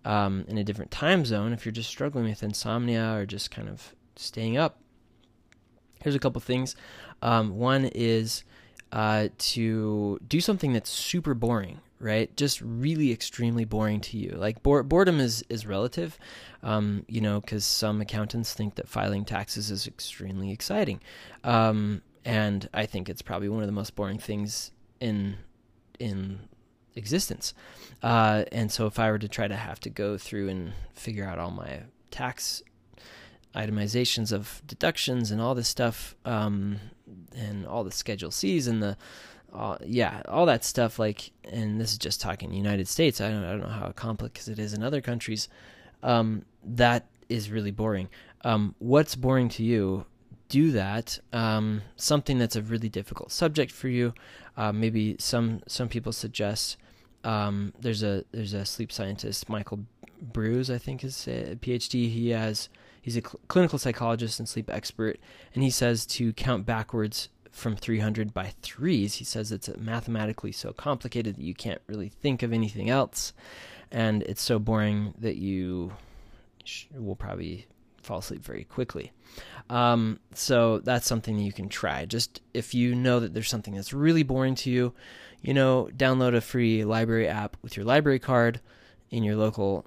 um, 0.04 0.44
in 0.48 0.58
a 0.58 0.64
different 0.64 0.90
time 0.90 1.24
zone, 1.24 1.52
if 1.52 1.64
you're 1.64 1.72
just 1.72 1.90
struggling 1.90 2.26
with 2.26 2.42
insomnia 2.42 3.14
or 3.16 3.26
just 3.26 3.50
kind 3.50 3.68
of 3.68 3.94
staying 4.14 4.56
up, 4.56 4.78
here's 6.02 6.14
a 6.14 6.20
couple 6.20 6.40
things. 6.40 6.76
Um, 7.22 7.56
one 7.56 7.86
is 7.86 8.44
uh, 8.92 9.28
to 9.38 10.18
do 10.26 10.40
something 10.40 10.72
that's 10.72 10.90
super 10.90 11.34
boring, 11.34 11.80
right? 11.98 12.34
Just 12.36 12.60
really 12.60 13.12
extremely 13.12 13.64
boring 13.64 14.00
to 14.02 14.16
you. 14.16 14.30
Like 14.30 14.62
bo- 14.62 14.82
boredom 14.82 15.20
is 15.20 15.44
is 15.48 15.66
relative, 15.66 16.18
um, 16.62 17.04
you 17.08 17.20
know, 17.20 17.40
because 17.40 17.64
some 17.64 18.00
accountants 18.00 18.52
think 18.52 18.76
that 18.76 18.88
filing 18.88 19.24
taxes 19.24 19.70
is 19.70 19.86
extremely 19.86 20.50
exciting, 20.50 21.00
um, 21.44 22.02
and 22.24 22.68
I 22.72 22.86
think 22.86 23.08
it's 23.08 23.22
probably 23.22 23.48
one 23.48 23.62
of 23.62 23.66
the 23.66 23.72
most 23.72 23.94
boring 23.94 24.18
things 24.18 24.72
in 25.00 25.36
in 25.98 26.40
existence. 26.94 27.54
Uh, 28.02 28.44
and 28.52 28.72
so 28.72 28.86
if 28.86 28.98
I 28.98 29.10
were 29.10 29.18
to 29.18 29.28
try 29.28 29.48
to 29.48 29.56
have 29.56 29.80
to 29.80 29.90
go 29.90 30.16
through 30.18 30.48
and 30.48 30.72
figure 30.94 31.26
out 31.26 31.38
all 31.38 31.50
my 31.50 31.80
tax 32.10 32.62
itemizations 33.54 34.32
of 34.32 34.62
deductions 34.66 35.30
and 35.30 35.40
all 35.40 35.54
this 35.54 35.68
stuff, 35.68 36.14
um, 36.24 36.80
and 37.36 37.66
all 37.66 37.84
the 37.84 37.90
Schedule 37.92 38.30
C's 38.30 38.66
and 38.66 38.82
the, 38.82 38.96
uh, 39.52 39.76
yeah, 39.84 40.22
all 40.28 40.46
that 40.46 40.64
stuff. 40.64 40.98
Like, 40.98 41.30
and 41.44 41.80
this 41.80 41.92
is 41.92 41.98
just 41.98 42.20
talking 42.20 42.52
United 42.52 42.88
States. 42.88 43.20
I 43.20 43.30
don't, 43.30 43.44
I 43.44 43.50
don't 43.50 43.60
know 43.60 43.68
how 43.68 43.92
complicated 43.92 44.58
it 44.58 44.62
is 44.62 44.74
in 44.74 44.82
other 44.82 45.00
countries. 45.00 45.48
Um, 46.02 46.44
that 46.64 47.06
is 47.28 47.50
really 47.50 47.70
boring. 47.70 48.08
Um, 48.44 48.74
what's 48.78 49.16
boring 49.16 49.48
to 49.50 49.64
you? 49.64 50.04
Do 50.48 50.70
that. 50.72 51.18
Um, 51.32 51.82
something 51.96 52.38
that's 52.38 52.54
a 52.54 52.62
really 52.62 52.88
difficult 52.88 53.32
subject 53.32 53.72
for 53.72 53.88
you. 53.88 54.14
Uh, 54.56 54.72
maybe 54.72 55.16
some 55.18 55.60
some 55.66 55.88
people 55.88 56.12
suggest 56.12 56.76
um, 57.24 57.72
there's 57.80 58.04
a 58.04 58.24
there's 58.30 58.54
a 58.54 58.64
sleep 58.64 58.92
scientist 58.92 59.48
Michael 59.48 59.80
Breus 60.32 60.72
I 60.72 60.78
think 60.78 61.02
is 61.02 61.26
a 61.26 61.56
PhD. 61.56 62.08
He 62.08 62.30
has 62.30 62.68
he's 63.06 63.16
a 63.16 63.20
cl- 63.20 63.38
clinical 63.46 63.78
psychologist 63.78 64.40
and 64.40 64.48
sleep 64.48 64.68
expert, 64.68 65.16
and 65.54 65.62
he 65.62 65.70
says 65.70 66.04
to 66.04 66.32
count 66.32 66.66
backwards 66.66 67.28
from 67.52 67.76
300 67.76 68.34
by 68.34 68.52
threes. 68.62 69.14
He 69.14 69.24
says 69.24 69.52
it's 69.52 69.70
mathematically 69.78 70.50
so 70.50 70.72
complicated 70.72 71.36
that 71.36 71.42
you 71.42 71.54
can't 71.54 71.80
really 71.86 72.08
think 72.08 72.42
of 72.42 72.52
anything 72.52 72.90
else, 72.90 73.32
and 73.92 74.24
it's 74.24 74.42
so 74.42 74.58
boring 74.58 75.14
that 75.18 75.36
you 75.36 75.92
sh- 76.64 76.86
will 76.96 77.14
probably 77.14 77.68
fall 78.02 78.18
asleep 78.18 78.42
very 78.42 78.64
quickly. 78.64 79.12
Um, 79.70 80.18
so 80.34 80.80
that's 80.80 81.06
something 81.06 81.38
you 81.38 81.52
can 81.52 81.68
try. 81.68 82.06
Just 82.06 82.40
if 82.54 82.74
you 82.74 82.92
know 82.96 83.20
that 83.20 83.34
there's 83.34 83.48
something 83.48 83.74
that's 83.74 83.92
really 83.92 84.24
boring 84.24 84.56
to 84.56 84.70
you, 84.70 84.92
you 85.42 85.54
know, 85.54 85.88
download 85.96 86.34
a 86.34 86.40
free 86.40 86.84
library 86.84 87.28
app 87.28 87.56
with 87.62 87.76
your 87.76 87.86
library 87.86 88.18
card 88.18 88.60
in 89.10 89.22
your 89.22 89.36
local 89.36 89.86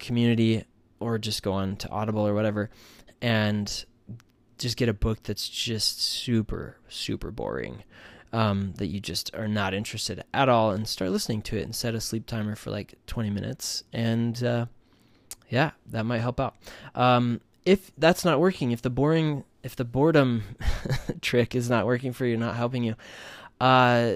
community 0.00 0.64
or 1.00 1.18
just 1.18 1.42
go 1.42 1.52
on 1.52 1.76
to 1.76 1.88
Audible 1.90 2.26
or 2.26 2.34
whatever 2.34 2.70
and 3.20 3.84
just 4.58 4.76
get 4.76 4.88
a 4.88 4.94
book 4.94 5.22
that's 5.22 5.48
just 5.48 6.00
super 6.00 6.78
super 6.88 7.30
boring 7.30 7.82
um, 8.32 8.72
that 8.76 8.86
you 8.86 9.00
just 9.00 9.34
are 9.34 9.48
not 9.48 9.74
interested 9.74 10.24
at 10.34 10.48
all 10.48 10.70
and 10.70 10.88
start 10.88 11.10
listening 11.10 11.42
to 11.42 11.56
it 11.56 11.62
and 11.62 11.74
set 11.74 11.94
a 11.94 12.00
sleep 12.00 12.26
timer 12.26 12.56
for 12.56 12.70
like 12.70 12.94
20 13.06 13.30
minutes 13.30 13.84
and 13.92 14.42
uh, 14.42 14.66
yeah 15.48 15.72
that 15.86 16.04
might 16.04 16.20
help 16.20 16.40
out 16.40 16.54
um, 16.94 17.40
if 17.64 17.90
that's 17.98 18.24
not 18.24 18.40
working 18.40 18.72
if 18.72 18.82
the 18.82 18.90
boring 18.90 19.44
if 19.62 19.76
the 19.76 19.84
boredom 19.84 20.42
trick 21.20 21.54
is 21.54 21.68
not 21.68 21.86
working 21.86 22.12
for 22.12 22.24
you 22.24 22.36
not 22.36 22.56
helping 22.56 22.82
you 22.82 22.94
uh, 23.60 24.14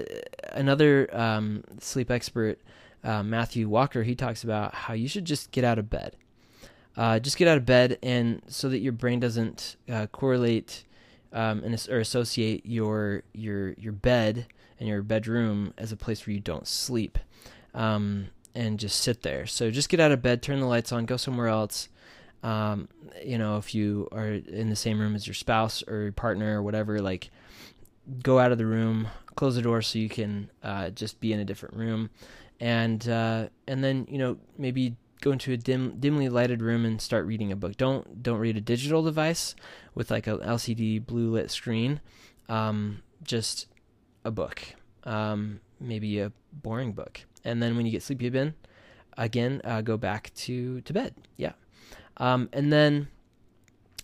another 0.51 1.09
um, 1.15 1.63
sleep 1.79 2.11
expert, 2.11 2.59
uh, 3.03 3.23
Matthew 3.23 3.67
Walker, 3.67 4.03
he 4.03 4.15
talks 4.15 4.43
about 4.43 4.73
how 4.73 4.93
you 4.93 5.07
should 5.07 5.25
just 5.25 5.51
get 5.51 5.63
out 5.63 5.79
of 5.79 5.89
bed. 5.89 6.15
Uh, 6.97 7.19
just 7.19 7.37
get 7.37 7.47
out 7.47 7.57
of 7.57 7.65
bed, 7.65 7.97
and 8.03 8.41
so 8.47 8.69
that 8.69 8.79
your 8.79 8.93
brain 8.93 9.19
doesn't 9.19 9.77
uh, 9.89 10.07
correlate 10.07 10.83
um, 11.33 11.63
and 11.63 11.87
or 11.89 11.99
associate 11.99 12.65
your 12.65 13.23
your 13.33 13.73
your 13.73 13.93
bed 13.93 14.47
and 14.79 14.89
your 14.89 15.01
bedroom 15.01 15.73
as 15.77 15.91
a 15.91 15.97
place 15.97 16.25
where 16.25 16.33
you 16.33 16.39
don't 16.39 16.67
sleep, 16.67 17.17
um, 17.73 18.27
and 18.53 18.79
just 18.79 18.99
sit 18.99 19.21
there. 19.21 19.45
So 19.45 19.71
just 19.71 19.89
get 19.89 19.99
out 19.99 20.11
of 20.11 20.21
bed, 20.21 20.41
turn 20.41 20.59
the 20.59 20.65
lights 20.65 20.91
on, 20.91 21.05
go 21.05 21.17
somewhere 21.17 21.47
else. 21.47 21.87
Um, 22.43 22.89
you 23.23 23.37
know, 23.37 23.57
if 23.57 23.75
you 23.75 24.09
are 24.11 24.27
in 24.27 24.69
the 24.69 24.75
same 24.75 24.99
room 24.99 25.15
as 25.15 25.27
your 25.27 25.35
spouse 25.35 25.83
or 25.87 26.03
your 26.03 26.11
partner 26.11 26.57
or 26.59 26.63
whatever, 26.63 26.99
like 26.99 27.29
go 28.23 28.39
out 28.39 28.51
of 28.51 28.57
the 28.57 28.65
room, 28.65 29.07
close 29.35 29.55
the 29.55 29.61
door 29.61 29.81
so 29.81 29.99
you 29.99 30.09
can 30.09 30.49
uh, 30.63 30.89
just 30.89 31.19
be 31.19 31.31
in 31.31 31.39
a 31.39 31.45
different 31.45 31.75
room, 31.75 32.09
and 32.59 33.07
uh, 33.07 33.47
and 33.67 33.83
then 33.83 34.07
you 34.09 34.17
know 34.17 34.37
maybe 34.57 34.95
go 35.21 35.31
into 35.31 35.53
a 35.53 35.57
dim, 35.57 35.97
dimly 35.99 36.27
lighted 36.27 36.61
room 36.61 36.83
and 36.83 37.01
start 37.01 37.25
reading 37.25 37.51
a 37.51 37.55
book. 37.55 37.77
Don't 37.77 38.21
don't 38.21 38.39
read 38.39 38.57
a 38.57 38.61
digital 38.61 39.03
device 39.03 39.55
with 39.95 40.11
like 40.11 40.27
a 40.27 40.37
LCD 40.39 41.05
blue 41.05 41.31
lit 41.31 41.51
screen. 41.51 42.01
Um, 42.49 43.01
just 43.23 43.67
a 44.25 44.31
book, 44.31 44.61
um, 45.03 45.61
maybe 45.79 46.19
a 46.19 46.31
boring 46.51 46.91
book, 46.91 47.21
and 47.45 47.61
then 47.61 47.77
when 47.77 47.85
you 47.85 47.91
get 47.91 48.03
sleepy 48.03 48.27
again, 48.27 48.55
again 49.17 49.61
uh, 49.63 49.81
go 49.81 49.95
back 49.95 50.33
to 50.35 50.81
to 50.81 50.93
bed. 50.93 51.15
Yeah, 51.37 51.53
um, 52.17 52.49
and 52.51 52.73
then 52.73 53.07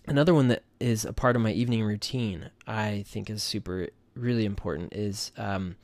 another 0.06 0.32
one 0.32 0.48
that 0.48 0.62
is 0.80 1.04
a 1.04 1.12
part 1.12 1.36
of 1.36 1.42
my 1.42 1.52
evening 1.52 1.84
routine. 1.84 2.50
I 2.66 3.04
think 3.06 3.28
is 3.28 3.42
super 3.42 3.88
really 4.14 4.44
important 4.44 4.92
is 4.92 5.32
um, 5.36 5.76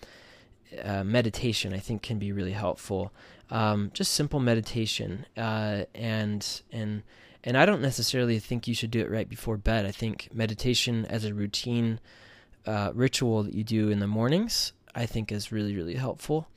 uh, 0.83 1.05
meditation. 1.05 1.73
I 1.73 1.79
think 1.79 2.03
can 2.03 2.19
be 2.19 2.33
really 2.33 2.53
helpful. 2.53 3.13
Um, 3.51 3.91
just 3.93 4.13
simple 4.15 4.41
meditation, 4.41 5.27
uh, 5.37 5.85
and 5.95 6.63
and 6.73 7.03
and 7.43 7.57
I 7.57 7.67
don't 7.67 7.83
necessarily 7.83 8.39
think 8.39 8.67
you 8.67 8.75
should 8.75 8.91
do 8.91 9.01
it 9.01 9.11
right 9.11 9.29
before 9.29 9.57
bed. 9.57 9.85
I 9.85 9.91
think 9.91 10.29
meditation 10.33 11.05
as 11.07 11.25
a 11.25 11.35
routine 11.35 12.01
uh, 12.67 12.93
ritual 12.95 13.43
that 13.43 13.55
you 13.55 13.65
do 13.65 13.91
in 13.91 13.99
the 14.01 14.07
mornings, 14.07 14.73
I 14.95 15.07
think 15.07 15.31
is 15.31 15.53
really 15.53 15.77
really 15.77 15.97
helpful. 15.97 16.49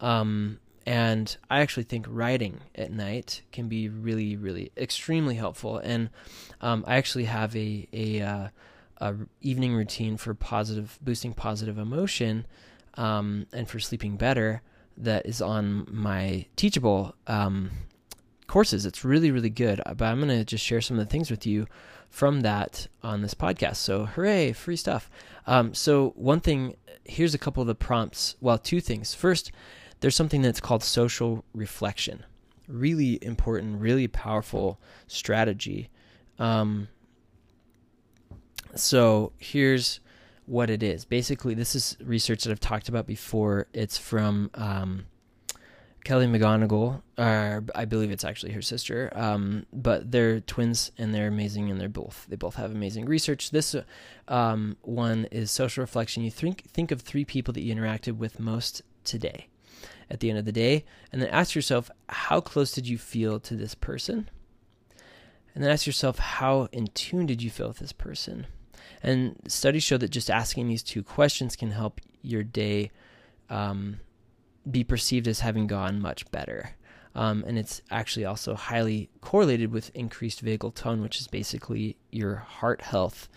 Um, 0.00 0.60
and 0.86 1.36
I 1.48 1.60
actually 1.60 1.84
think 1.84 2.06
writing 2.08 2.60
at 2.74 2.92
night 2.92 3.42
can 3.52 3.68
be 3.68 3.88
really, 3.88 4.36
really 4.36 4.70
extremely 4.76 5.34
helpful. 5.34 5.78
And 5.78 6.10
um, 6.60 6.84
I 6.86 6.96
actually 6.96 7.24
have 7.24 7.56
a 7.56 7.88
a, 7.92 8.20
uh, 8.20 8.48
a, 8.98 9.14
evening 9.40 9.74
routine 9.74 10.16
for 10.16 10.34
positive 10.34 10.98
boosting 11.00 11.32
positive 11.32 11.78
emotion 11.78 12.46
um, 12.94 13.46
and 13.52 13.68
for 13.68 13.80
sleeping 13.80 14.16
better 14.16 14.62
that 14.96 15.26
is 15.26 15.42
on 15.42 15.86
my 15.90 16.46
Teachable 16.56 17.14
um, 17.26 17.70
courses. 18.46 18.86
It's 18.86 19.04
really, 19.04 19.30
really 19.30 19.50
good. 19.50 19.80
But 19.84 20.02
I'm 20.02 20.18
going 20.18 20.28
to 20.28 20.44
just 20.44 20.64
share 20.64 20.80
some 20.80 20.98
of 20.98 21.04
the 21.04 21.10
things 21.10 21.30
with 21.30 21.46
you 21.46 21.66
from 22.10 22.42
that 22.42 22.86
on 23.02 23.22
this 23.22 23.34
podcast. 23.34 23.76
So, 23.76 24.06
hooray, 24.06 24.52
free 24.52 24.76
stuff. 24.76 25.10
Um, 25.46 25.74
so, 25.74 26.12
one 26.16 26.40
thing 26.40 26.76
here's 27.04 27.34
a 27.34 27.38
couple 27.38 27.60
of 27.60 27.66
the 27.66 27.74
prompts. 27.74 28.36
Well, 28.40 28.58
two 28.58 28.80
things. 28.80 29.14
First 29.14 29.52
there's 30.00 30.16
something 30.16 30.42
that's 30.42 30.60
called 30.60 30.82
social 30.82 31.44
reflection. 31.54 32.24
Really 32.68 33.18
important, 33.24 33.80
really 33.80 34.06
powerful 34.06 34.78
strategy. 35.06 35.88
Um, 36.38 36.88
so 38.74 39.32
here's 39.38 40.00
what 40.46 40.70
it 40.70 40.82
is. 40.82 41.04
Basically, 41.04 41.54
this 41.54 41.74
is 41.74 41.96
research 42.02 42.44
that 42.44 42.50
I've 42.50 42.60
talked 42.60 42.88
about 42.88 43.06
before. 43.06 43.66
It's 43.72 43.96
from 43.96 44.50
um, 44.54 45.06
Kelly 46.04 46.26
McGonigal, 46.26 47.02
or 47.18 47.64
I 47.74 47.84
believe 47.84 48.10
it's 48.10 48.24
actually 48.24 48.52
her 48.52 48.62
sister. 48.62 49.10
Um, 49.14 49.66
but 49.72 50.10
they're 50.10 50.40
twins 50.40 50.92
and 50.98 51.14
they're 51.14 51.28
amazing, 51.28 51.70
and 51.70 51.80
they're 51.80 51.88
both 51.88 52.26
they 52.28 52.36
both 52.36 52.56
have 52.56 52.70
amazing 52.70 53.06
research. 53.06 53.50
This 53.50 53.74
um, 54.28 54.76
one 54.82 55.26
is 55.30 55.50
social 55.50 55.82
reflection. 55.82 56.22
You 56.22 56.30
think 56.30 56.64
think 56.70 56.90
of 56.90 57.00
three 57.00 57.24
people 57.24 57.54
that 57.54 57.62
you 57.62 57.74
interacted 57.74 58.18
with 58.18 58.38
most 58.38 58.82
today 59.04 59.48
at 60.10 60.20
the 60.20 60.30
end 60.30 60.38
of 60.38 60.44
the 60.44 60.52
day. 60.52 60.84
And 61.12 61.20
then 61.20 61.28
ask 61.30 61.54
yourself, 61.54 61.90
how 62.08 62.40
close 62.40 62.72
did 62.72 62.86
you 62.86 62.98
feel 62.98 63.40
to 63.40 63.56
this 63.56 63.74
person? 63.74 64.28
And 65.54 65.62
then 65.62 65.70
ask 65.70 65.86
yourself, 65.86 66.18
how 66.18 66.68
in 66.72 66.88
tune 66.88 67.26
did 67.26 67.42
you 67.42 67.50
feel 67.50 67.68
with 67.68 67.78
this 67.78 67.92
person? 67.92 68.46
And 69.04 69.36
studies 69.46 69.82
show 69.82 69.98
that 69.98 70.10
just 70.10 70.30
asking 70.30 70.66
these 70.66 70.82
two 70.82 71.02
questions 71.02 71.56
can 71.56 71.70
help 71.70 72.00
your 72.22 72.42
day 72.42 72.90
um, 73.50 74.00
be 74.68 74.82
perceived 74.82 75.28
as 75.28 75.40
having 75.40 75.66
gone 75.66 76.00
much 76.00 76.28
better. 76.30 76.70
Um, 77.14 77.44
and 77.46 77.58
it's 77.58 77.82
actually 77.90 78.24
also 78.24 78.54
highly 78.54 79.10
correlated 79.20 79.70
with 79.70 79.94
increased 79.94 80.44
vagal 80.44 80.74
tone, 80.74 81.02
which 81.02 81.20
is 81.20 81.28
basically 81.28 81.96
your 82.10 82.36
heart 82.36 82.80
health, 82.80 83.28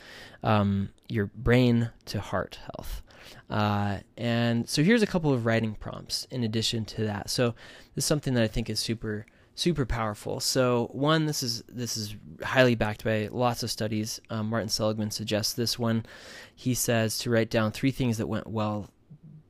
um, 0.42 0.90
your 1.10 1.28
brain 1.28 1.92
to 2.06 2.22
heart 2.22 2.60
health. 2.64 3.04
Uh, 3.50 3.98
and 4.16 4.68
so 4.70 4.82
here's 4.82 5.04
a 5.04 5.08
couple 5.08 5.34
of 5.34 5.46
writing 5.46 5.76
prompts 5.76 6.26
in 6.32 6.44
addition 6.44 6.86
to 6.86 7.04
that. 7.04 7.30
So 7.30 7.56
this 7.94 8.04
is 8.04 8.06
something 8.06 8.34
that 8.36 8.44
I 8.44 8.48
think 8.48 8.70
is 8.70 8.80
super 8.80 9.26
super 9.58 9.86
powerful. 9.86 10.40
So 10.40 10.88
one, 10.92 11.26
this 11.26 11.42
is 11.44 11.64
this 11.68 11.98
is 11.98 12.16
highly 12.44 12.76
backed 12.76 13.04
by 13.04 13.28
lots 13.32 13.64
of 13.64 13.72
studies. 13.72 14.22
Um, 14.30 14.50
Martin 14.50 14.70
Seligman 14.70 15.12
suggests 15.12 15.54
this 15.54 15.78
one. 15.78 16.06
He 16.56 16.74
says 16.74 17.18
to 17.20 17.30
write 17.30 17.50
down 17.50 17.72
three 17.72 17.92
things 17.92 18.18
that 18.20 18.28
went 18.28 18.48
well 18.48 18.90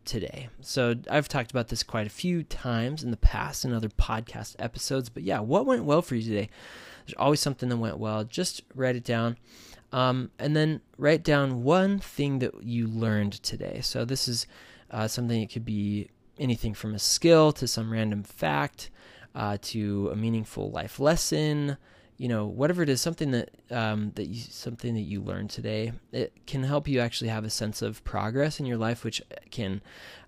today. 0.06 0.48
So 0.62 0.96
I've 1.12 1.28
talked 1.28 1.52
about 1.52 1.68
this 1.68 1.84
quite 1.84 2.08
a 2.08 2.12
few 2.12 2.42
times 2.44 3.04
in 3.04 3.12
the 3.12 3.18
past 3.18 3.66
in 3.66 3.74
other 3.74 3.90
podcast 3.90 4.56
episodes, 4.58 5.10
but 5.10 5.24
yeah, 5.24 5.40
what 5.40 5.66
went 5.66 5.84
well 5.84 6.02
for 6.02 6.16
you 6.16 6.24
today? 6.24 6.50
There's 7.06 7.18
always 7.18 7.42
something 7.42 7.68
that 7.68 7.78
went 7.78 8.00
well. 8.00 8.24
Just 8.24 8.62
write 8.74 8.96
it 8.96 9.04
down. 9.04 9.38
Um, 9.92 10.32
and 10.40 10.56
then 10.56 10.82
write 10.98 11.24
down 11.24 11.64
one 11.64 12.00
thing 12.00 12.40
that 12.40 12.64
you 12.64 12.88
learned 12.88 13.34
today. 13.44 13.82
So 13.82 14.06
this 14.06 14.28
is 14.28 14.48
uh, 14.92 15.08
something 15.08 15.42
that 15.42 15.52
could 15.52 15.66
be 15.66 16.10
anything 16.40 16.74
from 16.74 16.94
a 16.96 17.00
skill 17.00 17.52
to 17.52 17.68
some 17.68 17.92
random 17.92 18.24
fact 18.24 18.90
uh, 19.38 19.58
to 19.62 20.10
a 20.12 20.16
meaningful 20.18 20.70
life 20.72 21.00
lesson, 21.00 21.78
you 22.18 22.28
know 22.28 22.46
whatever 22.46 22.82
it 22.82 22.90
is 22.90 23.00
something 23.00 23.32
that 23.32 23.50
um, 23.72 24.12
that 24.16 24.26
you 24.26 24.42
something 24.42 24.96
that 24.96 25.02
you 25.02 25.22
learned 25.22 25.52
today 25.52 25.92
it 26.12 26.34
can 26.48 26.64
help 26.64 26.88
you 26.88 27.00
actually 27.00 27.30
have 27.30 27.46
a 27.46 27.50
sense 27.50 27.84
of 27.84 28.04
progress 28.04 28.60
in 28.60 28.66
your 28.66 28.78
life 28.78 29.04
which 29.04 29.22
can 29.52 29.82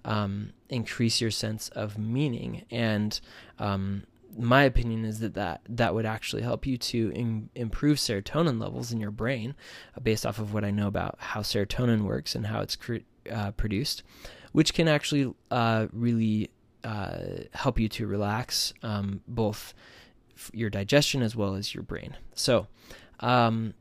um, 0.05 0.51
increase 0.69 1.19
your 1.19 1.31
sense 1.31 1.69
of 1.69 1.97
meaning. 1.97 2.65
And 2.71 3.19
um, 3.57 4.03
my 4.37 4.63
opinion 4.63 5.03
is 5.03 5.19
that, 5.19 5.33
that 5.33 5.61
that 5.67 5.93
would 5.93 6.05
actually 6.05 6.43
help 6.43 6.65
you 6.65 6.77
to 6.77 7.11
in, 7.15 7.49
improve 7.55 7.97
serotonin 7.97 8.61
levels 8.61 8.91
in 8.91 8.99
your 8.99 9.11
brain 9.11 9.55
uh, 9.97 9.99
based 9.99 10.25
off 10.25 10.39
of 10.39 10.53
what 10.53 10.63
I 10.63 10.71
know 10.71 10.87
about 10.87 11.15
how 11.19 11.41
serotonin 11.41 12.03
works 12.03 12.35
and 12.35 12.45
how 12.45 12.61
it's 12.61 12.75
cre- 12.75 12.97
uh, 13.29 13.51
produced 13.51 14.03
which 14.51 14.73
can 14.73 14.87
actually 14.87 15.31
uh, 15.51 15.87
really 15.93 16.49
uh, 16.83 17.17
help 17.53 17.79
you 17.79 17.89
to 17.89 18.07
relax 18.07 18.73
um, 18.83 19.21
both 19.27 19.73
your 20.53 20.69
digestion 20.69 21.21
as 21.21 21.35
well 21.35 21.55
as 21.55 21.73
your 21.73 21.83
brain. 21.83 22.15
So, 22.33 22.67
um, 23.19 23.73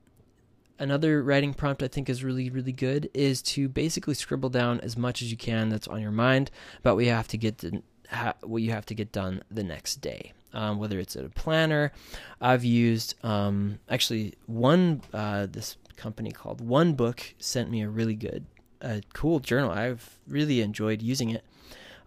another 0.78 1.22
writing 1.22 1.54
prompt 1.54 1.82
I 1.82 1.88
think 1.88 2.08
is 2.08 2.24
really, 2.24 2.50
really 2.50 2.72
good 2.72 3.10
is 3.14 3.42
to 3.42 3.68
basically 3.68 4.14
scribble 4.14 4.48
down 4.48 4.80
as 4.80 4.96
much 4.96 5.22
as 5.22 5.30
you 5.30 5.36
can 5.36 5.68
that's 5.68 5.88
on 5.88 6.00
your 6.00 6.10
mind 6.10 6.50
about 6.80 6.96
what 6.96 7.04
you 7.04 7.10
have 7.10 7.28
to 7.28 7.36
get 7.36 7.58
to, 7.58 7.82
ha- 8.10 8.34
what 8.42 8.62
you 8.62 8.70
have 8.72 8.86
to 8.86 8.94
get 8.94 9.12
done 9.12 9.42
the 9.50 9.64
next 9.64 9.96
day. 9.96 10.32
Um, 10.54 10.78
whether 10.78 10.98
it's 10.98 11.14
a 11.14 11.28
planner, 11.28 11.92
I've 12.40 12.64
used 12.64 13.14
um, 13.22 13.80
actually 13.90 14.34
one 14.46 15.02
uh, 15.12 15.46
this 15.46 15.76
company 15.96 16.30
called 16.30 16.60
One 16.62 16.94
Book 16.94 17.34
sent 17.38 17.70
me 17.70 17.82
a 17.82 17.88
really 17.88 18.14
good, 18.14 18.46
uh, 18.80 19.00
cool 19.12 19.40
journal. 19.40 19.70
I've 19.70 20.18
really 20.26 20.62
enjoyed 20.62 21.02
using 21.02 21.30
it. 21.30 21.44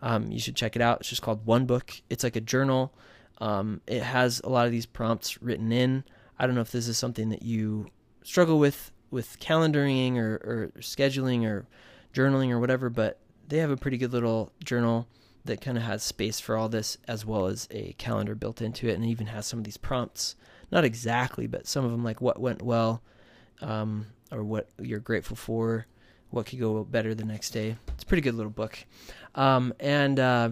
Um, 0.01 0.31
you 0.31 0.39
should 0.39 0.55
check 0.55 0.75
it 0.75 0.81
out. 0.81 1.01
It's 1.01 1.10
just 1.10 1.22
called 1.22 1.46
One 1.46 1.65
Book. 1.65 2.01
It's 2.10 2.24
like 2.24 2.36
a 2.36 2.41
journal 2.41 2.93
um, 3.41 3.81
it 3.88 4.03
has 4.03 4.39
a 4.43 4.50
lot 4.50 4.67
of 4.67 4.72
these 4.72 4.86
prompts 4.86 5.41
written 5.41 5.72
in. 5.72 6.03
I 6.38 6.46
don't 6.46 6.55
know 6.55 6.62
if 6.62 6.72
this 6.72 6.88
is 6.88 6.98
something 6.98 7.29
that 7.29 7.41
you 7.41 7.88
struggle 8.24 8.60
with 8.60 8.91
with 9.10 9.39
calendaring 9.39 10.15
or, 10.15 10.36
or 10.36 10.72
scheduling 10.79 11.43
or 11.43 11.65
journaling 12.13 12.51
or 12.51 12.60
whatever, 12.60 12.89
but 12.89 13.20
they 13.48 13.58
have 13.58 13.72
a 13.72 13.75
pretty 13.75 13.98
good 13.98 14.13
little 14.13 14.53
journal 14.63 15.08
that 15.43 15.60
kind 15.60 15.75
of 15.75 15.84
has 15.84 16.03
space 16.03 16.39
for 16.39 16.55
all 16.55 16.70
this 16.70 16.98
as 17.08 17.25
well 17.25 17.48
as 17.48 17.67
a 17.72 17.93
calendar 17.93 18.36
built 18.36 18.62
into 18.62 18.88
it 18.88 18.93
and 18.93 19.03
it 19.03 19.08
even 19.08 19.25
has 19.25 19.46
some 19.48 19.58
of 19.58 19.65
these 19.65 19.75
prompts 19.75 20.36
not 20.72 20.86
exactly 20.86 21.48
but 21.48 21.65
some 21.65 21.84
of 21.84 21.89
them 21.89 22.03
like 22.03 22.22
what 22.22 22.39
went 22.39 22.62
well 22.62 23.01
um, 23.62 24.05
or 24.31 24.43
what 24.43 24.70
you're 24.79 25.00
grateful 25.00 25.36
for 25.36 25.88
what 26.31 26.45
could 26.45 26.59
go 26.59 26.83
better 26.83 27.13
the 27.13 27.25
next 27.25 27.51
day 27.51 27.75
it's 27.89 28.03
a 28.03 28.05
pretty 28.05 28.21
good 28.21 28.35
little 28.35 28.51
book 28.51 28.85
um, 29.35 29.73
and 29.79 30.19
uh, 30.19 30.50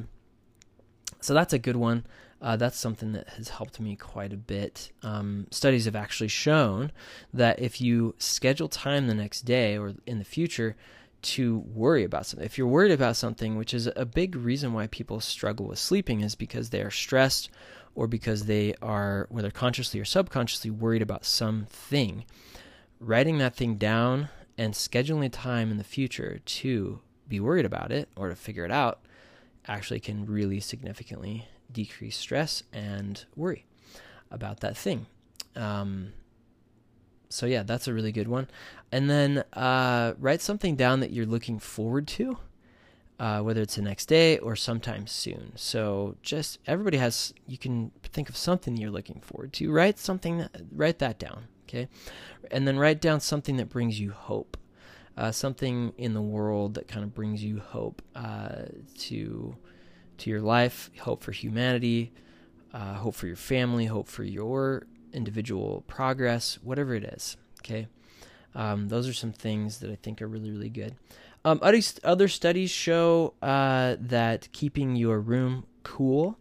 so 1.22 1.34
that's 1.34 1.54
a 1.54 1.60
good 1.60 1.76
one 1.76 2.06
uh, 2.42 2.56
that's 2.56 2.78
something 2.78 3.12
that 3.12 3.28
has 3.30 3.50
helped 3.50 3.80
me 3.80 3.96
quite 3.96 4.32
a 4.32 4.38
bit. 4.38 4.92
Um, 5.04 5.48
studies 5.52 5.86
have 5.86 5.96
actually 5.96 6.30
shown 6.30 6.92
that 7.34 7.60
if 7.60 7.82
you 7.82 8.16
schedule 8.18 8.70
time 8.70 9.08
the 9.08 9.14
next 9.14 9.42
day 9.42 9.78
or 9.78 9.96
in 10.06 10.20
the 10.20 10.26
future 10.26 10.76
to 11.22 11.60
worry 11.60 12.06
about 12.06 12.26
something, 12.26 12.46
if 12.46 12.58
you're 12.58 12.68
worried 12.68 12.94
about 12.94 13.18
something, 13.18 13.58
which 13.58 13.74
is 13.74 13.90
a 13.96 14.06
big 14.06 14.38
reason 14.38 14.72
why 14.72 14.88
people 14.88 15.20
struggle 15.20 15.68
with 15.68 15.80
sleeping, 15.80 16.22
is 16.22 16.36
because 16.36 16.70
they 16.70 16.82
are 16.82 16.92
stressed 16.92 17.50
or 17.94 18.08
because 18.08 18.46
they 18.46 18.74
are, 18.82 19.28
whether 19.30 19.52
consciously 19.52 20.00
or 20.00 20.06
subconsciously, 20.06 20.70
worried 20.70 21.02
about 21.02 21.26
something. 21.26 22.24
Writing 23.02 23.38
that 23.40 23.56
thing 23.56 23.76
down 23.76 24.30
and 24.60 24.74
scheduling 24.74 25.30
time 25.32 25.72
in 25.72 25.78
the 25.78 25.86
future 25.86 26.42
to 26.44 27.00
be 27.30 27.40
worried 27.40 27.66
about 27.66 27.94
it 27.94 28.10
or 28.18 28.28
to 28.28 28.36
figure 28.36 28.66
it 28.66 28.72
out 28.72 29.00
actually 29.70 30.02
can 30.02 30.26
really 30.26 30.60
significantly 30.60 31.48
decrease 31.72 32.18
stress 32.18 32.64
and 32.74 33.24
worry 33.38 33.66
about 34.30 34.60
that 34.60 34.76
thing. 34.76 35.06
Um, 35.56 36.12
so 37.30 37.46
yeah, 37.46 37.64
that's 37.64 37.88
a 37.88 37.94
really 37.94 38.12
good 38.12 38.28
one. 38.28 38.50
And 38.92 39.10
then 39.10 39.46
uh, 39.54 40.16
write 40.20 40.42
something 40.42 40.76
down 40.76 41.00
that 41.00 41.12
you're 41.12 41.26
looking 41.26 41.58
forward 41.60 42.06
to, 42.10 42.38
uh, 43.18 43.40
whether 43.40 43.62
it's 43.62 43.76
the 43.76 43.82
next 43.82 44.08
day 44.08 44.40
or 44.40 44.58
sometime 44.58 45.08
soon. 45.08 45.54
So 45.56 46.18
just 46.22 46.60
everybody 46.68 46.98
has 46.98 47.34
you 47.48 47.58
can 47.58 47.92
think 48.04 48.28
of 48.28 48.36
something 48.36 48.76
you're 48.76 48.92
looking 48.92 49.22
forward 49.22 49.54
to. 49.54 49.72
Write 49.72 50.00
something, 50.00 50.50
write 50.70 51.00
that 51.00 51.18
down, 51.18 51.48
okay, 51.70 51.88
and 52.52 52.68
then 52.68 52.78
write 52.78 53.00
down 53.00 53.20
something 53.20 53.58
that 53.58 53.70
brings 53.70 54.00
you 54.00 54.12
hope. 54.12 54.58
Uh, 55.18 55.32
something 55.32 55.92
in 55.98 56.14
the 56.14 56.22
world 56.22 56.76
that 56.76 56.88
kind 56.88 57.04
of 57.04 57.14
brings 57.14 57.44
you 57.44 57.60
hope 57.60 58.02
uh, 58.16 58.64
to 58.98 59.56
to 60.18 60.30
your 60.30 60.42
life, 60.42 60.90
hope 61.00 61.24
for 61.24 61.32
humanity, 61.32 62.12
uh, 62.74 62.96
hope 62.96 63.16
for 63.16 63.28
your 63.28 63.36
family, 63.36 63.86
hope 63.86 64.08
for 64.08 64.24
your 64.24 64.86
individual 65.14 65.84
progress, 65.88 66.60
whatever 66.62 66.94
it 66.94 67.04
is. 67.04 67.38
Okay. 67.62 67.88
Um, 68.56 68.90
those 68.90 69.08
are 69.08 69.14
some 69.14 69.32
things 69.32 69.80
that 69.80 69.90
I 69.90 69.96
think 69.96 70.22
are 70.22 70.28
really, 70.28 70.52
really 70.52 70.70
good. 70.70 70.96
Um, 71.46 71.60
other, 71.62 72.28
studies 72.28 72.70
show 72.70 73.34
uh, 73.42 73.96
that 74.00 74.52
keeping 74.52 74.96
your 74.96 75.20
room 75.20 75.66
cool 75.84 76.38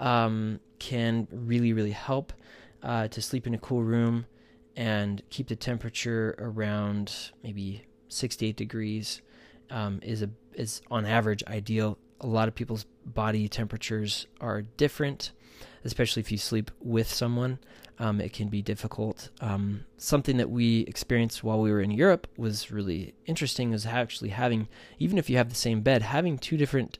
um, 0.00 0.58
can 0.78 1.28
really, 1.30 1.72
really 1.72 1.92
help 1.92 2.32
uh, 2.82 3.08
to 3.08 3.22
sleep 3.22 3.46
in 3.46 3.54
a 3.54 3.58
cool 3.58 3.82
room 3.82 4.26
and 4.76 5.22
keep 5.30 5.48
the 5.48 5.56
temperature 5.56 6.34
around 6.38 7.32
maybe 7.42 7.84
68 8.08 8.56
degrees 8.56 9.22
um, 9.70 10.00
is 10.02 10.22
a 10.22 10.30
is 10.54 10.82
on 10.90 11.06
average 11.06 11.44
ideal 11.46 11.96
a 12.20 12.26
lot 12.26 12.48
of 12.48 12.54
people's 12.54 12.84
body 13.04 13.48
temperatures 13.48 14.26
are 14.40 14.62
different, 14.62 15.32
especially 15.84 16.20
if 16.20 16.30
you 16.30 16.38
sleep 16.38 16.70
with 16.80 17.08
someone. 17.08 17.58
Um, 17.98 18.20
it 18.20 18.32
can 18.32 18.48
be 18.48 18.62
difficult. 18.62 19.28
Um, 19.40 19.84
something 19.98 20.38
that 20.38 20.48
we 20.48 20.80
experienced 20.80 21.44
while 21.44 21.60
we 21.60 21.70
were 21.70 21.80
in 21.80 21.90
Europe 21.90 22.26
was 22.36 22.70
really 22.70 23.14
interesting. 23.26 23.70
Was 23.70 23.84
actually 23.84 24.30
having, 24.30 24.68
even 24.98 25.18
if 25.18 25.28
you 25.28 25.36
have 25.36 25.50
the 25.50 25.54
same 25.54 25.82
bed, 25.82 26.02
having 26.02 26.38
two 26.38 26.56
different 26.56 26.98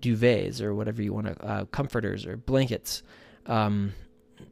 duvets 0.00 0.62
or 0.62 0.74
whatever 0.74 1.02
you 1.02 1.12
want 1.12 1.26
to, 1.26 1.44
uh, 1.44 1.64
comforters 1.66 2.24
or 2.24 2.36
blankets. 2.36 3.02
Um, 3.46 3.92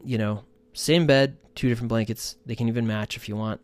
you 0.03 0.17
know, 0.17 0.43
same 0.77 1.07
bed, 1.07 1.37
two 1.55 1.69
different 1.69 1.89
blankets. 1.89 2.37
They 2.45 2.55
can 2.55 2.67
even 2.67 2.85
match 2.85 3.17
if 3.17 3.27
you 3.27 3.35
want. 3.35 3.61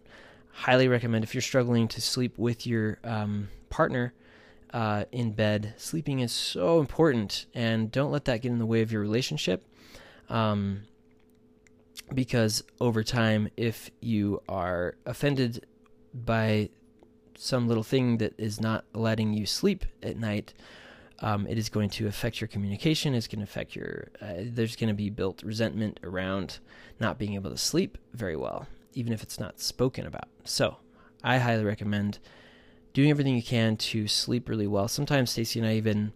Highly 0.52 0.88
recommend 0.88 1.24
if 1.24 1.36
you're 1.36 1.42
struggling 1.42 1.88
to 1.90 2.02
sleep 2.02 2.38
with 2.38 2.66
your 2.66 2.98
um, 3.04 3.50
partner 3.70 4.14
uh, 4.74 5.06
in 5.12 5.32
bed. 5.32 5.76
Sleeping 5.78 6.20
is 6.20 6.32
so 6.32 6.80
important, 6.80 7.46
and 7.54 7.92
don't 7.92 8.12
let 8.12 8.26
that 8.26 8.42
get 8.42 8.52
in 8.52 8.58
the 8.58 8.66
way 8.66 8.82
of 8.82 8.92
your 8.92 9.02
relationship. 9.02 9.64
Um, 10.28 10.84
because 12.14 12.64
over 12.82 13.04
time, 13.04 13.50
if 13.58 13.92
you 14.00 14.42
are 14.50 14.96
offended 15.06 15.68
by 16.14 16.70
some 17.38 17.68
little 17.68 17.84
thing 17.84 18.18
that 18.18 18.34
is 18.40 18.60
not 18.60 18.86
letting 18.94 19.34
you 19.34 19.46
sleep 19.46 19.86
at 20.02 20.18
night, 20.18 20.54
um, 21.20 21.48
it 21.48 21.58
is 21.58 21.70
going 21.70 21.90
to 21.92 22.08
affect 22.08 22.42
your 22.42 22.48
communication. 22.48 23.14
It's 23.14 23.28
going 23.28 23.40
to 23.40 23.44
affect 23.44 23.76
your. 23.76 24.10
Uh, 24.22 24.34
there's 24.40 24.76
going 24.76 24.90
to 24.90 24.94
be 24.94 25.10
built 25.10 25.44
resentment 25.44 26.00
around 26.04 26.60
not 27.00 27.18
being 27.18 27.36
able 27.36 27.52
to 27.52 27.58
sleep 27.58 27.98
very 28.14 28.36
well, 28.36 28.68
even 28.94 29.14
if 29.14 29.24
it's 29.24 29.40
not 29.40 29.60
spoken 29.60 30.06
about. 30.06 30.28
So, 30.44 30.78
I 31.24 31.38
highly 31.38 31.64
recommend 31.64 32.20
doing 32.94 33.10
everything 33.10 33.36
you 33.36 33.44
can 33.44 33.78
to 33.78 34.08
sleep 34.08 34.50
really 34.50 34.68
well. 34.68 34.88
Sometimes 34.88 35.32
Stacy 35.32 35.60
and 35.60 35.68
I 35.68 35.76
even 35.76 36.14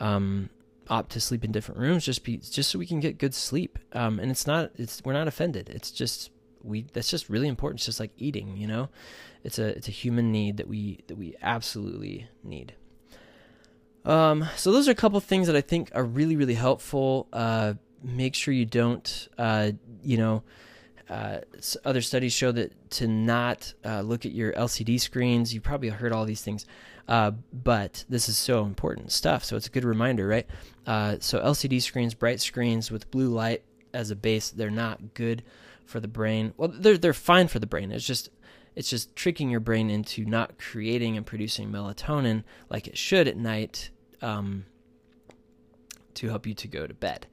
um, 0.00 0.50
opt 0.88 1.12
to 1.12 1.20
sleep 1.20 1.44
in 1.44 1.52
different 1.52 1.80
rooms 1.80 2.04
just 2.04 2.24
be 2.24 2.38
just 2.38 2.70
so 2.70 2.78
we 2.78 2.86
can 2.86 3.00
get 3.00 3.18
good 3.18 3.34
sleep. 3.34 3.78
Um, 3.92 4.18
and 4.18 4.30
it's 4.30 4.46
not 4.46 4.70
it's 4.76 5.02
we're 5.04 5.12
not 5.12 5.28
offended. 5.28 5.68
It's 5.70 5.90
just 5.90 6.30
we 6.62 6.86
that's 6.92 7.10
just 7.10 7.28
really 7.28 7.48
important. 7.48 7.80
It's 7.80 7.86
just 7.86 8.00
like 8.00 8.12
eating, 8.18 8.56
you 8.56 8.66
know. 8.66 8.88
It's 9.44 9.58
a 9.58 9.68
it's 9.68 9.88
a 9.88 9.92
human 9.92 10.32
need 10.32 10.56
that 10.56 10.68
we 10.68 11.00
that 11.06 11.16
we 11.16 11.36
absolutely 11.42 12.28
need. 12.42 12.74
Um, 14.04 14.46
so 14.56 14.72
those 14.72 14.88
are 14.88 14.92
a 14.92 14.96
couple 14.96 15.20
things 15.20 15.46
that 15.48 15.56
I 15.56 15.60
think 15.60 15.90
are 15.94 16.04
really 16.04 16.36
really 16.36 16.54
helpful. 16.54 17.28
Uh, 17.32 17.74
make 18.02 18.34
sure 18.34 18.54
you 18.54 18.66
don't 18.66 19.28
uh, 19.38 19.72
you 20.02 20.16
know 20.16 20.42
uh, 21.10 21.38
other 21.84 22.02
studies 22.02 22.32
show 22.32 22.52
that 22.52 22.90
to 22.90 23.08
not 23.08 23.72
uh, 23.84 24.00
look 24.00 24.26
at 24.26 24.32
your 24.32 24.52
LCD 24.52 25.00
screens. 25.00 25.54
You 25.54 25.60
probably 25.60 25.88
heard 25.88 26.12
all 26.12 26.24
these 26.24 26.42
things, 26.42 26.66
uh, 27.06 27.32
but 27.52 28.04
this 28.08 28.28
is 28.28 28.36
so 28.36 28.64
important 28.64 29.10
stuff. 29.12 29.44
So 29.44 29.56
it's 29.56 29.66
a 29.66 29.70
good 29.70 29.84
reminder, 29.84 30.26
right? 30.26 30.46
Uh, 30.86 31.16
so 31.20 31.40
LCD 31.40 31.80
screens, 31.82 32.14
bright 32.14 32.40
screens 32.40 32.90
with 32.90 33.10
blue 33.10 33.28
light 33.28 33.62
as 33.94 34.10
a 34.10 34.16
base, 34.16 34.50
they're 34.50 34.70
not 34.70 35.14
good 35.14 35.42
for 35.86 36.00
the 36.00 36.08
brain. 36.08 36.52
Well, 36.56 36.68
they're 36.72 36.98
they're 36.98 37.14
fine 37.14 37.48
for 37.48 37.58
the 37.58 37.66
brain. 37.66 37.90
It's 37.90 38.06
just 38.06 38.28
it's 38.78 38.88
just 38.88 39.16
tricking 39.16 39.50
your 39.50 39.58
brain 39.58 39.90
into 39.90 40.24
not 40.24 40.56
creating 40.56 41.16
and 41.16 41.26
producing 41.26 41.68
melatonin 41.68 42.44
like 42.70 42.86
it 42.86 42.96
should 42.96 43.26
at 43.26 43.36
night 43.36 43.90
um, 44.22 44.66
to 46.14 46.28
help 46.28 46.46
you 46.46 46.54
to 46.54 46.68
go 46.68 46.86
to 46.86 46.94
bed. 46.94 47.26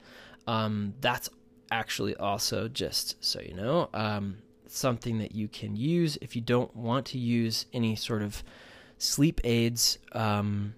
Um, 0.48 0.96
that's 1.02 1.30
actually 1.70 2.16
also 2.16 2.68
just 2.68 3.24
so 3.24 3.40
you 3.42 3.54
know 3.54 3.90
um, 3.94 4.40
something 4.66 5.20
that 5.20 5.36
you 5.36 5.48
can 5.48 5.76
use 5.76 6.18
if 6.20 6.36
you 6.36 6.42
don't 6.42 6.76
want 6.76 7.06
to 7.08 7.20
use 7.20 7.68
any 7.72 7.96
sort 7.96 8.24
of 8.24 8.44
sleep 8.98 9.40
aids. 9.44 10.00
Um, 10.14 10.74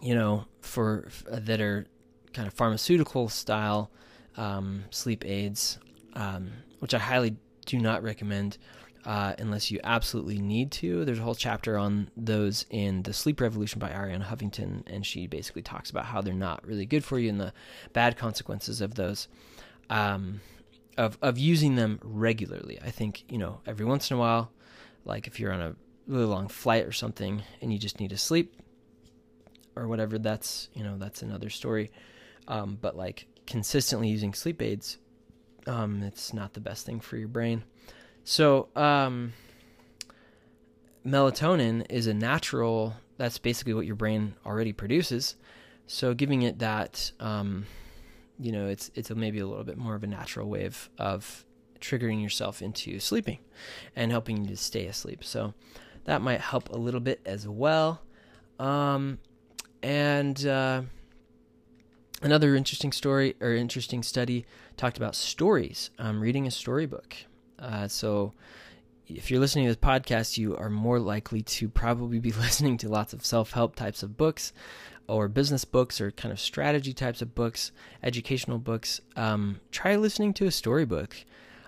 you 0.00 0.14
know, 0.14 0.46
for 0.62 1.10
that 1.30 1.60
are 1.60 1.86
kind 2.32 2.48
of 2.48 2.54
pharmaceutical 2.54 3.28
style 3.28 3.90
um, 4.38 4.84
sleep 4.88 5.22
aids, 5.26 5.78
um, 6.14 6.50
which 6.78 6.94
I 6.94 6.98
highly 6.98 7.36
do 7.64 7.78
not 7.78 8.02
recommend 8.02 8.58
uh, 9.04 9.34
unless 9.38 9.70
you 9.70 9.80
absolutely 9.84 10.38
need 10.38 10.70
to. 10.72 11.04
There's 11.04 11.18
a 11.18 11.22
whole 11.22 11.34
chapter 11.34 11.76
on 11.76 12.10
those 12.16 12.64
in 12.70 13.02
The 13.02 13.12
Sleep 13.12 13.40
Revolution 13.40 13.78
by 13.78 13.90
Arianna 13.90 14.24
Huffington, 14.24 14.82
and 14.86 15.04
she 15.04 15.26
basically 15.26 15.62
talks 15.62 15.90
about 15.90 16.06
how 16.06 16.22
they're 16.22 16.32
not 16.32 16.66
really 16.66 16.86
good 16.86 17.04
for 17.04 17.18
you 17.18 17.28
and 17.28 17.40
the 17.40 17.52
bad 17.92 18.16
consequences 18.16 18.80
of 18.80 18.94
those. 18.94 19.28
Um, 19.90 20.40
of 20.96 21.18
of 21.22 21.38
using 21.38 21.74
them 21.74 21.98
regularly. 22.02 22.78
I 22.80 22.90
think 22.90 23.24
you 23.28 23.38
know 23.38 23.60
every 23.66 23.84
once 23.84 24.10
in 24.10 24.16
a 24.16 24.20
while, 24.20 24.52
like 25.04 25.26
if 25.26 25.40
you're 25.40 25.52
on 25.52 25.60
a 25.60 25.76
really 26.06 26.24
long 26.24 26.48
flight 26.48 26.84
or 26.84 26.92
something 26.92 27.42
and 27.60 27.72
you 27.72 27.78
just 27.78 27.98
need 27.98 28.10
to 28.10 28.18
sleep 28.18 28.54
or 29.76 29.88
whatever. 29.88 30.18
That's 30.18 30.68
you 30.74 30.84
know 30.84 30.96
that's 30.98 31.22
another 31.22 31.50
story. 31.50 31.90
Um, 32.46 32.78
but 32.80 32.96
like 32.96 33.26
consistently 33.46 34.08
using 34.08 34.34
sleep 34.34 34.60
aids, 34.62 34.98
um, 35.66 36.02
it's 36.02 36.32
not 36.32 36.54
the 36.54 36.60
best 36.60 36.86
thing 36.86 37.00
for 37.00 37.16
your 37.16 37.28
brain. 37.28 37.64
So, 38.24 38.68
um, 38.74 39.34
melatonin 41.06 41.84
is 41.90 42.06
a 42.06 42.14
natural, 42.14 42.94
that's 43.18 43.38
basically 43.38 43.74
what 43.74 43.86
your 43.86 43.96
brain 43.96 44.34
already 44.46 44.72
produces. 44.72 45.36
So, 45.86 46.14
giving 46.14 46.42
it 46.42 46.58
that, 46.60 47.12
um, 47.20 47.66
you 48.38 48.52
know, 48.52 48.66
it's, 48.66 48.90
it's 48.94 49.10
maybe 49.10 49.40
a 49.40 49.46
little 49.46 49.64
bit 49.64 49.76
more 49.76 49.94
of 49.94 50.02
a 50.02 50.06
natural 50.06 50.48
way 50.48 50.64
of, 50.64 50.88
of 50.98 51.44
triggering 51.80 52.22
yourself 52.22 52.62
into 52.62 52.98
sleeping 52.98 53.38
and 53.94 54.10
helping 54.10 54.44
you 54.44 54.48
to 54.48 54.56
stay 54.56 54.86
asleep. 54.86 55.22
So, 55.22 55.52
that 56.04 56.22
might 56.22 56.40
help 56.40 56.70
a 56.70 56.76
little 56.76 57.00
bit 57.00 57.20
as 57.26 57.46
well. 57.46 58.02
Um, 58.58 59.18
and, 59.82 60.46
uh, 60.46 60.82
another 62.22 62.56
interesting 62.56 62.92
story 62.92 63.34
or 63.40 63.54
interesting 63.54 64.02
study 64.02 64.46
talked 64.76 64.96
about 64.96 65.14
stories, 65.14 65.90
um, 65.98 66.20
reading 66.20 66.46
a 66.46 66.50
storybook. 66.50 67.16
Uh, 67.58 67.88
so 67.88 68.32
if 69.06 69.30
you're 69.30 69.40
listening 69.40 69.66
to 69.66 69.70
this 69.70 69.76
podcast, 69.76 70.38
you 70.38 70.56
are 70.56 70.70
more 70.70 70.98
likely 70.98 71.42
to 71.42 71.68
probably 71.68 72.18
be 72.18 72.32
listening 72.44 72.76
to 72.78 72.88
lots 72.88 73.12
of 73.12 73.24
self 73.24 73.52
help 73.52 73.76
types 73.76 74.02
of 74.02 74.16
books 74.16 74.52
or 75.06 75.28
business 75.28 75.64
books 75.64 76.00
or 76.00 76.10
kind 76.10 76.32
of 76.32 76.40
strategy 76.40 76.92
types 76.92 77.20
of 77.20 77.34
books, 77.34 77.72
educational 78.02 78.58
books. 78.58 79.00
Um, 79.16 79.60
try 79.70 79.96
listening 79.96 80.32
to 80.34 80.46
a 80.46 80.50
storybook. 80.50 81.16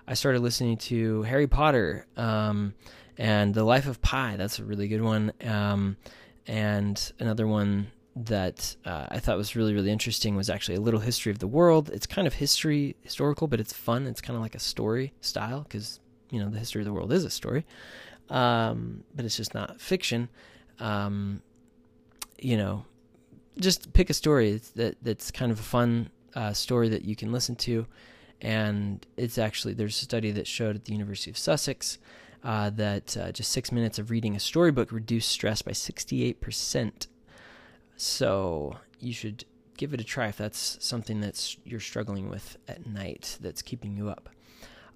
I 0.07 0.13
started 0.13 0.41
listening 0.41 0.77
to 0.77 1.23
Harry 1.23 1.47
Potter 1.47 2.07
um, 2.15 2.73
and 3.17 3.53
The 3.53 3.63
Life 3.63 3.87
of 3.87 4.01
Pi. 4.01 4.37
That's 4.37 4.57
a 4.57 4.63
really 4.63 4.87
good 4.87 5.01
one. 5.01 5.33
Um, 5.43 5.97
and 6.47 7.11
another 7.19 7.45
one 7.45 7.91
that 8.25 8.75
uh, 8.85 9.05
I 9.09 9.19
thought 9.19 9.37
was 9.37 9.55
really 9.55 9.73
really 9.73 9.91
interesting 9.91 10.35
was 10.35 10.49
actually 10.49 10.75
a 10.75 10.81
little 10.81 10.99
history 10.99 11.31
of 11.31 11.39
the 11.39 11.47
world. 11.47 11.89
It's 11.89 12.07
kind 12.07 12.27
of 12.27 12.35
history 12.35 12.95
historical, 13.01 13.47
but 13.47 13.59
it's 13.59 13.73
fun. 13.73 14.07
It's 14.07 14.21
kind 14.21 14.35
of 14.35 14.41
like 14.41 14.55
a 14.55 14.59
story 14.59 15.13
style 15.21 15.61
because 15.61 15.99
you 16.31 16.39
know 16.39 16.49
the 16.49 16.57
history 16.57 16.81
of 16.81 16.85
the 16.85 16.93
world 16.93 17.13
is 17.13 17.23
a 17.23 17.29
story, 17.29 17.65
um, 18.29 19.03
but 19.15 19.25
it's 19.25 19.37
just 19.37 19.53
not 19.53 19.79
fiction. 19.79 20.29
Um, 20.79 21.41
you 22.39 22.57
know, 22.57 22.85
just 23.59 23.93
pick 23.93 24.09
a 24.09 24.13
story 24.13 24.61
that 24.75 24.97
that's 25.01 25.31
kind 25.31 25.51
of 25.51 25.59
a 25.59 25.63
fun 25.63 26.09
uh, 26.33 26.53
story 26.53 26.89
that 26.89 27.03
you 27.05 27.15
can 27.15 27.31
listen 27.31 27.55
to, 27.57 27.85
and 28.41 29.05
it's 29.15 29.37
actually 29.37 29.73
there's 29.73 29.99
a 29.99 30.05
study 30.05 30.31
that 30.31 30.47
showed 30.47 30.75
at 30.75 30.85
the 30.85 30.93
University 30.93 31.29
of 31.29 31.37
Sussex. 31.37 31.99
Uh, 32.43 32.69
that 32.69 33.17
uh, 33.17 33.31
just 33.31 33.51
six 33.51 33.71
minutes 33.71 33.97
of 33.97 34.11
reading 34.11 34.35
a 34.35 34.39
storybook 34.39 34.91
reduced 34.91 35.27
stress 35.27 35.63
by 35.63 35.71
68% 35.71 37.07
so 37.97 38.77
you 38.99 39.11
should 39.11 39.43
give 39.77 39.93
it 39.93 40.01
a 40.01 40.03
try 40.03 40.27
if 40.27 40.37
that's 40.37 40.77
something 40.79 41.19
that's 41.21 41.57
you're 41.63 41.79
struggling 41.79 42.29
with 42.29 42.57
at 42.67 42.87
night 42.87 43.37
that's 43.41 43.61
keeping 43.61 43.95
you 43.95 44.09
up. 44.09 44.29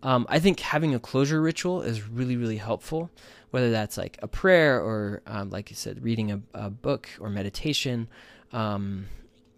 Um, 0.04 0.26
I 0.30 0.40
think 0.40 0.60
having 0.60 0.96
a 0.96 1.00
closure 1.00 1.42
ritual 1.42 1.84
is 1.84 2.08
really, 2.08 2.36
really 2.36 2.58
helpful, 2.58 3.12
whether 3.52 3.70
that's 3.70 3.98
like 3.98 4.18
a 4.24 4.28
prayer 4.28 4.82
or, 4.82 5.22
um, 5.28 5.52
like 5.52 5.70
I 5.72 5.76
said, 5.76 6.04
reading 6.04 6.32
a, 6.32 6.42
a 6.56 6.70
book 6.72 7.08
or 7.20 7.30
meditation, 7.30 8.08
um, 8.52 9.06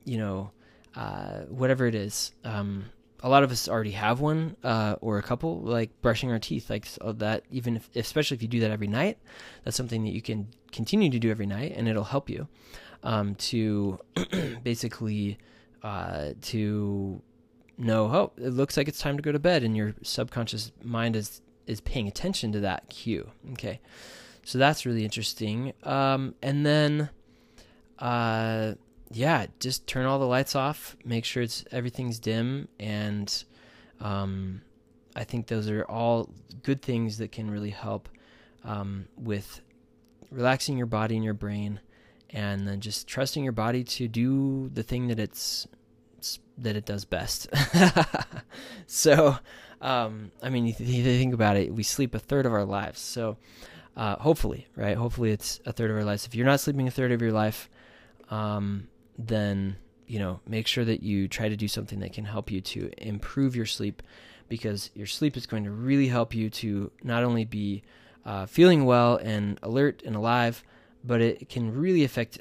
you 0.03 0.17
know, 0.17 0.51
uh, 0.95 1.41
whatever 1.43 1.87
it 1.87 1.95
is. 1.95 2.33
Um, 2.43 2.85
a 3.21 3.29
lot 3.29 3.43
of 3.43 3.51
us 3.51 3.69
already 3.69 3.91
have 3.91 4.19
one 4.19 4.57
uh, 4.65 4.97
or 4.99 5.17
a 5.17 5.23
couple, 5.23 5.61
like 5.61 5.89
brushing 6.01 6.29
our 6.29 6.39
teeth, 6.39 6.69
like 6.69 6.85
so 6.85 7.13
that. 7.13 7.45
Even 7.49 7.77
if, 7.77 7.89
especially 7.95 8.35
if 8.35 8.41
you 8.41 8.49
do 8.49 8.59
that 8.59 8.71
every 8.71 8.87
night, 8.87 9.17
that's 9.63 9.77
something 9.77 10.03
that 10.03 10.11
you 10.11 10.21
can 10.21 10.49
continue 10.73 11.09
to 11.09 11.19
do 11.19 11.31
every 11.31 11.45
night, 11.45 11.73
and 11.77 11.87
it'll 11.87 12.03
help 12.03 12.29
you 12.29 12.49
um, 13.03 13.35
to 13.35 13.99
basically 14.63 15.37
uh, 15.83 16.29
to 16.41 17.21
know, 17.77 18.05
oh, 18.05 18.31
it 18.37 18.49
looks 18.49 18.77
like 18.77 18.87
it's 18.87 18.99
time 18.99 19.17
to 19.17 19.23
go 19.23 19.31
to 19.31 19.39
bed, 19.39 19.63
and 19.63 19.75
your 19.75 19.93
subconscious 20.01 20.71
mind 20.81 21.15
is 21.15 21.41
is 21.65 21.79
paying 21.81 22.07
attention 22.07 22.51
to 22.53 22.59
that 22.61 22.89
cue. 22.89 23.29
Okay, 23.51 23.79
so 24.43 24.57
that's 24.57 24.85
really 24.85 25.03
interesting. 25.03 25.73
Um, 25.83 26.35
and 26.41 26.65
then, 26.65 27.09
uh, 27.99 28.73
yeah, 29.11 29.47
just 29.59 29.87
turn 29.87 30.05
all 30.05 30.19
the 30.19 30.27
lights 30.27 30.55
off. 30.55 30.95
Make 31.05 31.25
sure 31.25 31.43
it's 31.43 31.65
everything's 31.71 32.19
dim, 32.19 32.67
and 32.79 33.43
um, 33.99 34.61
I 35.15 35.23
think 35.23 35.47
those 35.47 35.69
are 35.69 35.83
all 35.83 36.29
good 36.63 36.81
things 36.81 37.17
that 37.17 37.31
can 37.31 37.51
really 37.51 37.69
help 37.71 38.09
um, 38.63 39.07
with 39.17 39.61
relaxing 40.31 40.77
your 40.77 40.87
body 40.87 41.15
and 41.15 41.23
your 41.23 41.33
brain 41.33 41.79
and 42.33 42.67
then 42.67 42.81
just 42.81 43.07
trusting 43.07 43.43
your 43.43 43.53
body 43.53 43.83
to 43.83 44.07
do 44.07 44.69
the 44.73 44.83
thing 44.83 45.07
that 45.07 45.19
it's 45.19 45.67
that 46.57 46.75
it 46.75 46.85
does 46.85 47.05
best. 47.05 47.47
so, 48.87 49.37
um, 49.81 50.31
I 50.41 50.49
mean, 50.49 50.65
you, 50.65 50.75
you, 50.77 51.03
think 51.03 51.33
about 51.33 51.57
it, 51.57 51.73
we 51.73 51.83
sleep 51.83 52.13
a 52.13 52.19
third 52.19 52.45
of 52.45 52.53
our 52.53 52.65
lives. 52.65 52.99
So, 52.99 53.37
uh, 53.97 54.17
hopefully, 54.17 54.67
right? 54.75 54.95
Hopefully, 54.97 55.31
it's 55.31 55.59
a 55.65 55.73
third 55.73 55.89
of 55.89 55.97
our 55.97 56.03
lives. 56.03 56.25
If 56.25 56.35
you're 56.35 56.45
not 56.45 56.59
sleeping 56.59 56.87
a 56.87 56.91
third 56.91 57.11
of 57.11 57.21
your 57.21 57.31
life, 57.31 57.69
um, 58.29 58.87
then 59.17 59.77
you 60.07 60.19
know, 60.19 60.39
make 60.47 60.67
sure 60.67 60.85
that 60.85 61.01
you 61.01 61.27
try 61.27 61.49
to 61.49 61.55
do 61.55 61.67
something 61.67 61.99
that 61.99 62.13
can 62.13 62.25
help 62.25 62.51
you 62.51 62.61
to 62.61 62.91
improve 62.97 63.55
your 63.55 63.65
sleep, 63.65 64.03
because 64.49 64.91
your 64.93 65.07
sleep 65.07 65.35
is 65.37 65.45
going 65.45 65.63
to 65.63 65.71
really 65.71 66.07
help 66.07 66.35
you 66.35 66.49
to 66.49 66.91
not 67.03 67.23
only 67.23 67.45
be 67.45 67.81
uh, 68.25 68.45
feeling 68.45 68.85
well 68.85 69.17
and 69.17 69.59
alert 69.63 70.03
and 70.05 70.15
alive, 70.15 70.63
but 71.03 71.21
it 71.21 71.49
can 71.49 71.73
really 71.73 72.03
affect 72.03 72.39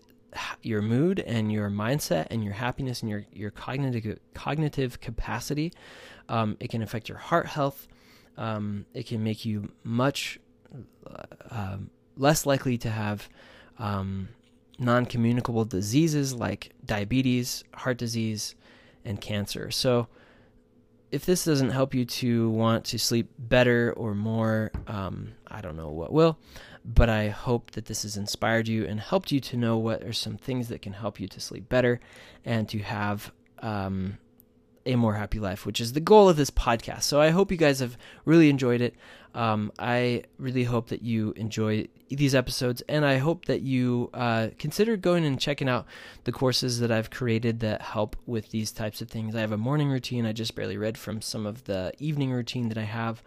your 0.63 0.83
mood 0.83 1.21
and 1.21 1.53
your 1.53 1.69
mindset 1.69 2.29
and 2.31 2.43
your 2.43 2.55
happiness 2.55 3.03
and 3.03 3.11
your, 3.11 3.25
your 3.33 3.51
cognitive 3.51 4.19
cognitive 4.35 5.01
capacity. 5.01 5.73
Um, 6.29 6.57
it 6.61 6.71
can 6.71 6.83
affect 6.83 7.09
your 7.09 7.19
heart 7.19 7.47
health. 7.47 7.87
Um, 8.37 8.87
it 8.95 9.07
can 9.07 9.23
make 9.23 9.45
you 9.45 9.71
much 9.85 10.39
uh, 11.51 11.77
less 12.17 12.47
likely 12.47 12.79
to 12.79 12.91
have 12.91 13.29
um, 13.79 14.29
non 14.79 15.05
communicable 15.07 15.65
diseases 15.65 16.35
like 16.35 16.73
diabetes, 16.85 17.65
heart 17.75 17.99
disease, 17.99 18.55
and 19.05 19.21
cancer. 19.21 19.71
So, 19.71 20.09
if 21.11 21.27
this 21.27 21.45
doesn't 21.45 21.71
help 21.71 21.95
you 21.95 22.07
to 22.07 22.49
want 22.49 22.87
to 22.87 22.99
sleep 22.99 23.29
better 23.39 23.93
or 23.99 24.15
more, 24.15 24.73
um, 24.87 25.35
I 25.47 25.61
don't 25.61 25.77
know 25.77 25.91
what 25.91 26.11
will 26.11 26.39
but 26.85 27.09
I 27.09 27.29
hope 27.29 27.73
that 27.73 27.87
this 27.87 28.03
has 28.03 28.17
inspired 28.17 28.69
you 28.69 28.85
and 28.85 29.01
helped 29.01 29.31
you 29.31 29.41
to 29.41 29.57
know 29.57 29.77
what 29.77 30.03
are 30.03 30.13
some 30.13 30.37
things 30.37 30.69
that 30.69 30.83
can 30.83 30.95
help 30.95 31.21
you 31.21 31.29
to 31.29 31.41
sleep 31.41 31.69
better 31.69 32.01
and 32.45 32.69
to 32.71 32.79
have 32.81 33.33
um, 33.61 34.19
a 34.85 34.97
more 34.97 35.15
happy 35.15 35.39
life, 35.39 35.65
which 35.65 35.81
is 35.81 35.93
the 35.93 36.01
goal 36.01 36.29
of 36.29 36.37
this 36.37 36.51
podcast. 36.51 37.03
So 37.03 37.21
I 37.21 37.31
hope 37.31 37.51
you 37.51 37.57
guys 37.57 37.81
have 37.81 37.97
really 38.25 38.51
enjoyed 38.51 38.81
it. 38.81 38.95
Um, 39.35 39.73
I 39.79 40.25
really 40.39 40.65
hope 40.65 40.89
that 40.89 41.03
you 41.03 41.33
enjoy 41.37 41.89
these 42.09 42.35
episodes, 42.35 42.83
and 42.89 43.05
I 43.05 43.17
hope 43.17 43.47
that 43.47 43.63
you 43.63 44.11
uh, 44.13 44.49
consider 44.59 44.97
going 44.97 45.25
and 45.25 45.41
checking 45.41 45.69
out 45.69 45.87
the 46.25 46.33
courses 46.33 46.81
that 46.81 46.91
I've 46.91 47.11
created 47.11 47.61
that 47.61 47.81
help 47.81 48.17
with 48.27 48.51
these 48.51 48.73
types 48.73 49.01
of 49.01 49.09
things. 49.09 49.35
I 49.35 49.41
have 49.41 49.53
a 49.53 49.57
morning 49.57 49.89
routine. 49.89 50.27
I 50.27 50.33
just 50.33 50.55
barely 50.55 50.77
read 50.77 50.99
from 50.99 51.23
some 51.23 51.47
of 51.47 51.65
the 51.65 51.93
evening 51.99 52.31
routine 52.31 52.69
that 52.69 52.77
I 52.77 52.85
have 52.85 53.23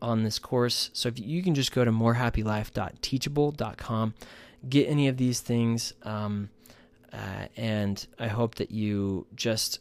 on 0.00 0.22
this 0.22 0.38
course. 0.38 0.90
So 0.92 1.08
if 1.08 1.18
you 1.18 1.42
can 1.42 1.54
just 1.54 1.72
go 1.72 1.84
to 1.84 1.90
morehappylife.teachable.com, 1.90 4.14
get 4.68 4.88
any 4.88 5.08
of 5.08 5.16
these 5.16 5.40
things, 5.40 5.94
um, 6.02 6.50
uh, 7.12 7.46
and 7.56 8.06
I 8.18 8.28
hope 8.28 8.54
that 8.56 8.70
you 8.70 9.26
just 9.34 9.80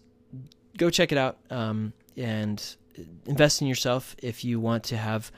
go 0.78 0.90
check 0.90 1.12
it 1.12 1.18
out. 1.18 1.38
Um, 1.50 1.92
and 2.18 2.76
invest 3.26 3.62
in 3.62 3.68
yourself 3.68 4.16
if 4.22 4.44
you 4.44 4.60
want 4.60 4.84
to 4.86 4.98
have 4.98 5.32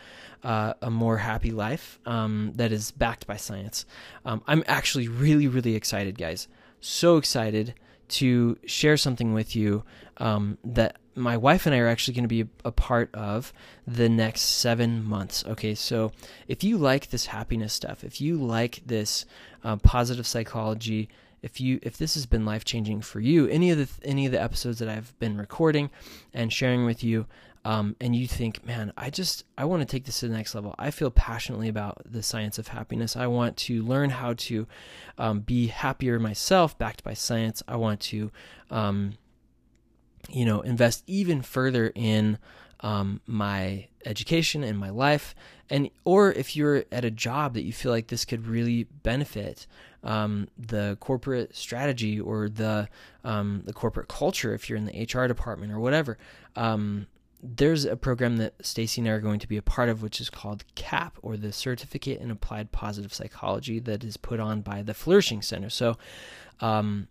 uh, 0.43 0.73
a 0.81 0.89
more 0.89 1.17
happy 1.17 1.51
life 1.51 1.99
um, 2.05 2.53
that 2.55 2.71
is 2.71 2.91
backed 2.91 3.27
by 3.27 3.35
science. 3.35 3.85
Um, 4.25 4.41
I'm 4.47 4.63
actually 4.67 5.07
really, 5.07 5.47
really 5.47 5.75
excited, 5.75 6.17
guys. 6.17 6.47
So 6.79 7.17
excited 7.17 7.73
to 8.09 8.57
share 8.65 8.97
something 8.97 9.33
with 9.33 9.55
you 9.55 9.83
um, 10.17 10.57
that 10.63 10.97
my 11.19 11.37
wife 11.37 11.65
and 11.65 11.75
I 11.75 11.79
are 11.79 11.87
actually 11.87 12.13
going 12.15 12.23
to 12.23 12.27
be 12.27 12.49
a 12.65 12.71
part 12.71 13.13
of 13.13 13.53
the 13.85 14.09
next 14.09 14.41
seven 14.41 15.03
months. 15.03 15.43
Okay, 15.45 15.75
so 15.75 16.11
if 16.47 16.63
you 16.63 16.77
like 16.77 17.09
this 17.09 17.27
happiness 17.27 17.73
stuff, 17.73 18.03
if 18.03 18.21
you 18.21 18.37
like 18.37 18.81
this 18.85 19.25
uh, 19.63 19.75
positive 19.77 20.25
psychology, 20.25 21.09
if 21.41 21.61
you 21.61 21.79
if 21.81 21.97
this 21.97 22.15
has 22.15 22.25
been 22.25 22.45
life 22.45 22.65
changing 22.65 23.01
for 23.01 23.19
you, 23.19 23.47
any 23.47 23.71
of 23.71 23.77
the 23.77 23.89
any 24.07 24.25
of 24.25 24.31
the 24.31 24.41
episodes 24.41 24.79
that 24.79 24.89
I've 24.89 25.17
been 25.19 25.37
recording 25.37 25.89
and 26.33 26.51
sharing 26.51 26.85
with 26.85 27.03
you, 27.03 27.25
um, 27.65 27.95
and 27.99 28.15
you 28.15 28.27
think, 28.27 28.65
man, 28.65 28.93
I 28.97 29.09
just 29.09 29.43
I 29.57 29.65
want 29.65 29.81
to 29.81 29.85
take 29.85 30.05
this 30.05 30.19
to 30.21 30.27
the 30.27 30.35
next 30.35 30.55
level. 30.55 30.75
I 30.79 30.91
feel 30.91 31.11
passionately 31.11 31.67
about 31.67 32.01
the 32.05 32.23
science 32.23 32.57
of 32.57 32.69
happiness. 32.69 33.15
I 33.15 33.27
want 33.27 33.57
to 33.57 33.83
learn 33.83 34.09
how 34.09 34.33
to 34.33 34.67
um, 35.17 35.41
be 35.41 35.67
happier 35.67 36.19
myself, 36.19 36.77
backed 36.77 37.03
by 37.03 37.13
science. 37.13 37.61
I 37.67 37.75
want 37.75 37.99
to, 38.01 38.31
um, 38.71 39.13
you 40.31 40.45
know, 40.45 40.61
invest 40.61 41.03
even 41.07 41.41
further 41.41 41.91
in 41.95 42.37
um, 42.81 43.21
my 43.27 43.87
education 44.05 44.63
and 44.63 44.77
my 44.77 44.89
life, 44.89 45.35
and 45.69 45.89
or 46.05 46.31
if 46.31 46.55
you're 46.55 46.85
at 46.91 47.05
a 47.05 47.11
job 47.11 47.53
that 47.53 47.63
you 47.63 47.73
feel 47.73 47.91
like 47.91 48.07
this 48.07 48.25
could 48.25 48.47
really 48.47 48.85
benefit 49.03 49.67
um, 50.03 50.47
the 50.57 50.97
corporate 50.99 51.55
strategy 51.55 52.19
or 52.19 52.49
the 52.49 52.87
um, 53.23 53.63
the 53.65 53.73
corporate 53.73 54.07
culture, 54.07 54.53
if 54.53 54.69
you're 54.69 54.77
in 54.77 54.85
the 54.85 55.03
HR 55.03 55.27
department 55.27 55.71
or 55.71 55.79
whatever. 55.79 56.17
Um, 56.55 57.07
there's 57.41 57.85
a 57.85 57.95
program 57.95 58.37
that 58.37 58.53
Stacy 58.65 59.01
and 59.01 59.09
I 59.09 59.13
are 59.13 59.21
going 59.21 59.39
to 59.39 59.47
be 59.47 59.57
a 59.57 59.61
part 59.61 59.87
of, 59.87 60.01
which 60.01 60.19
is 60.19 60.29
called 60.29 60.65
CAPP, 60.75 61.17
or 61.21 61.37
the 61.37 61.53
Certificate 61.53 62.19
in 62.19 62.31
Applied 62.31 62.71
Positive 62.71 63.13
Psychology, 63.13 63.79
that 63.79 64.03
is 64.03 64.17
put 64.17 64.39
on 64.39 64.61
by 64.61 64.81
the 64.81 64.93
Flourishing 64.93 65.41
Center. 65.41 65.69
So, 65.69 65.97
um, 66.59 67.07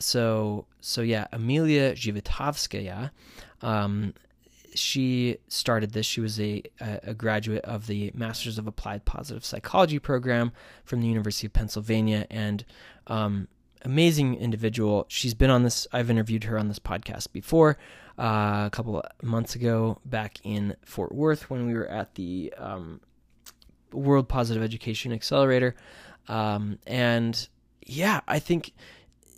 so, 0.00 0.66
so 0.80 1.02
yeah, 1.02 1.26
Emiliya 1.32 1.94
Zhivotovskaya, 1.94 3.10
um, 3.62 4.14
she 4.74 5.38
started 5.48 5.92
this. 5.92 6.06
She 6.06 6.20
was 6.20 6.38
a, 6.38 6.62
a 6.80 7.14
graduate 7.14 7.64
of 7.64 7.86
the 7.86 8.10
Masters 8.14 8.58
of 8.58 8.66
Applied 8.66 9.04
Positive 9.04 9.44
Psychology 9.44 9.98
program 9.98 10.52
from 10.84 11.00
the 11.00 11.08
University 11.08 11.46
of 11.46 11.54
Pennsylvania, 11.54 12.26
and 12.30 12.64
um, 13.06 13.48
amazing 13.82 14.34
individual. 14.34 15.06
She's 15.08 15.34
been 15.34 15.50
on 15.50 15.62
this. 15.62 15.86
I've 15.92 16.10
interviewed 16.10 16.44
her 16.44 16.58
on 16.58 16.68
this 16.68 16.78
podcast 16.78 17.32
before 17.32 17.78
uh, 18.18 18.64
a 18.66 18.70
couple 18.70 19.02
months 19.22 19.54
ago 19.54 19.98
back 20.04 20.38
in 20.44 20.76
Fort 20.84 21.14
Worth 21.14 21.48
when 21.48 21.66
we 21.66 21.74
were 21.74 21.88
at 21.88 22.14
the 22.14 22.52
um, 22.58 23.00
World 23.92 24.28
Positive 24.28 24.62
Education 24.62 25.12
Accelerator. 25.12 25.74
Um, 26.28 26.78
and 26.86 27.48
yeah, 27.84 28.20
I 28.26 28.38
think 28.38 28.72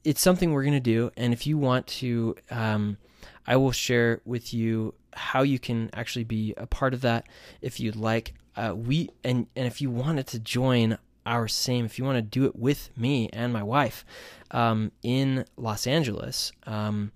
it's 0.04 0.20
something 0.20 0.52
we're 0.52 0.62
going 0.62 0.74
to 0.74 0.80
do. 0.80 1.10
And 1.16 1.32
if 1.32 1.46
you 1.46 1.58
want 1.58 1.86
to, 1.86 2.36
um, 2.50 2.98
I 3.46 3.56
will 3.56 3.72
share 3.72 4.20
with 4.24 4.52
you 4.52 4.94
how 5.12 5.42
you 5.42 5.58
can 5.58 5.90
actually 5.92 6.24
be 6.24 6.54
a 6.56 6.66
part 6.66 6.94
of 6.94 7.00
that 7.02 7.26
if 7.60 7.80
you'd 7.80 7.96
like. 7.96 8.34
Uh, 8.56 8.74
we 8.74 9.10
and 9.22 9.46
and 9.54 9.66
if 9.66 9.80
you 9.80 9.90
wanted 9.90 10.26
to 10.28 10.38
join 10.38 10.98
our 11.24 11.46
same, 11.46 11.84
if 11.84 11.98
you 11.98 12.04
want 12.04 12.16
to 12.16 12.22
do 12.22 12.44
it 12.46 12.56
with 12.56 12.90
me 12.96 13.28
and 13.32 13.52
my 13.52 13.62
wife 13.62 14.04
um, 14.50 14.90
in 15.02 15.44
Los 15.56 15.86
Angeles, 15.86 16.52
um, 16.66 17.12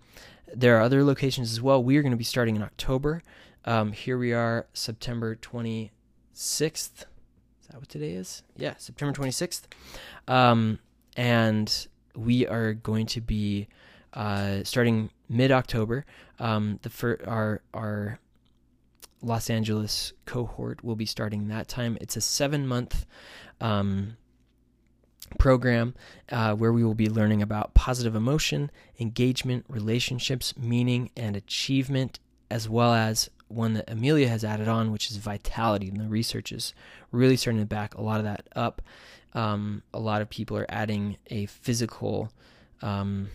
there 0.54 0.76
are 0.76 0.82
other 0.82 1.02
locations 1.02 1.50
as 1.50 1.60
well. 1.60 1.82
We 1.82 1.96
are 1.96 2.02
going 2.02 2.12
to 2.12 2.18
be 2.18 2.24
starting 2.24 2.56
in 2.56 2.62
October. 2.62 3.22
Um, 3.64 3.92
here 3.92 4.18
we 4.18 4.32
are, 4.32 4.66
September 4.74 5.34
26th. 5.36 5.90
Is 6.60 7.68
that 7.70 7.78
what 7.78 7.88
today 7.88 8.12
is? 8.12 8.42
Yeah, 8.56 8.74
September 8.76 9.18
26th. 9.18 9.62
Um, 10.28 10.78
and 11.16 11.86
we 12.16 12.46
are 12.46 12.74
going 12.74 13.06
to 13.06 13.20
be 13.20 13.68
uh, 14.14 14.62
starting 14.64 15.10
mid 15.28 15.50
October. 15.50 16.04
Um, 16.38 16.78
the 16.82 16.90
fir- 16.90 17.20
our 17.26 17.62
our 17.72 18.18
Los 19.22 19.50
Angeles 19.50 20.12
cohort 20.26 20.82
will 20.82 20.96
be 20.96 21.06
starting 21.06 21.48
that 21.48 21.68
time. 21.68 21.96
It's 22.00 22.16
a 22.16 22.20
seven 22.20 22.66
month 22.66 23.06
um, 23.60 24.16
program 25.38 25.94
uh, 26.30 26.54
where 26.54 26.72
we 26.72 26.84
will 26.84 26.94
be 26.94 27.08
learning 27.08 27.40
about 27.42 27.74
positive 27.74 28.14
emotion, 28.14 28.70
engagement, 28.98 29.64
relationships, 29.68 30.56
meaning, 30.56 31.10
and 31.16 31.36
achievement, 31.36 32.18
as 32.50 32.68
well 32.68 32.92
as 32.92 33.30
one 33.48 33.74
that 33.74 33.86
Emiliya 33.86 34.28
has 34.28 34.44
added 34.44 34.68
on, 34.68 34.90
which 34.90 35.10
is 35.10 35.18
vitality. 35.18 35.88
And 35.88 36.00
the 36.00 36.08
research 36.08 36.52
is 36.52 36.74
really 37.10 37.36
starting 37.36 37.60
to 37.60 37.66
back 37.66 37.94
a 37.94 38.02
lot 38.02 38.18
of 38.18 38.24
that 38.24 38.48
up. 38.56 38.82
Um, 39.34 39.82
a 39.92 39.98
lot 39.98 40.22
of 40.22 40.28
people 40.28 40.56
are 40.58 40.66
adding 40.68 41.16
a 41.28 41.46
physical 41.46 42.30
um, 42.82 43.28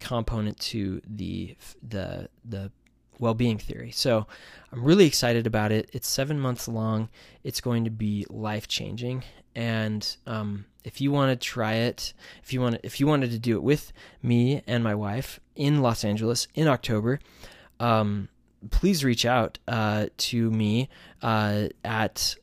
component 0.00 0.58
to 0.60 1.00
the 1.06 1.56
the 1.86 2.28
the 2.44 2.70
well-being 3.18 3.58
theory. 3.58 3.90
So 3.92 4.26
I'm 4.72 4.82
really 4.82 5.06
excited 5.06 5.46
about 5.46 5.70
it. 5.70 5.88
It's 5.92 6.08
seven 6.08 6.40
months 6.40 6.66
long. 6.66 7.08
It's 7.44 7.60
going 7.60 7.84
to 7.84 7.90
be 7.90 8.26
life-changing, 8.28 9.22
and 9.54 10.16
um, 10.26 10.64
if 10.84 11.00
you 11.00 11.12
want 11.12 11.30
to 11.30 11.46
try 11.46 11.74
it, 11.74 12.14
if 12.42 12.52
you 12.52 12.60
want 12.60 12.80
if 12.82 12.98
you 12.98 13.06
wanted 13.06 13.30
to 13.30 13.38
do 13.38 13.56
it 13.56 13.62
with 13.62 13.92
me 14.22 14.62
and 14.66 14.82
my 14.82 14.94
wife 14.94 15.38
in 15.54 15.82
Los 15.82 16.04
Angeles 16.04 16.48
in 16.54 16.66
October, 16.66 17.20
um, 17.78 18.28
please 18.70 19.04
reach 19.04 19.24
out 19.26 19.58
uh, 19.68 20.06
to 20.16 20.50
me 20.50 20.88
uh, 21.20 21.68
at 21.84 22.34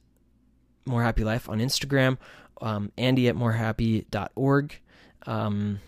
More 0.86 1.04
Happy 1.04 1.24
Life 1.24 1.50
on 1.50 1.60
Instagram, 1.60 2.17
um, 2.62 2.91
Andy 2.98 3.28
at 3.28 3.36
morehappy.org, 3.36 4.80
um, 5.26 5.80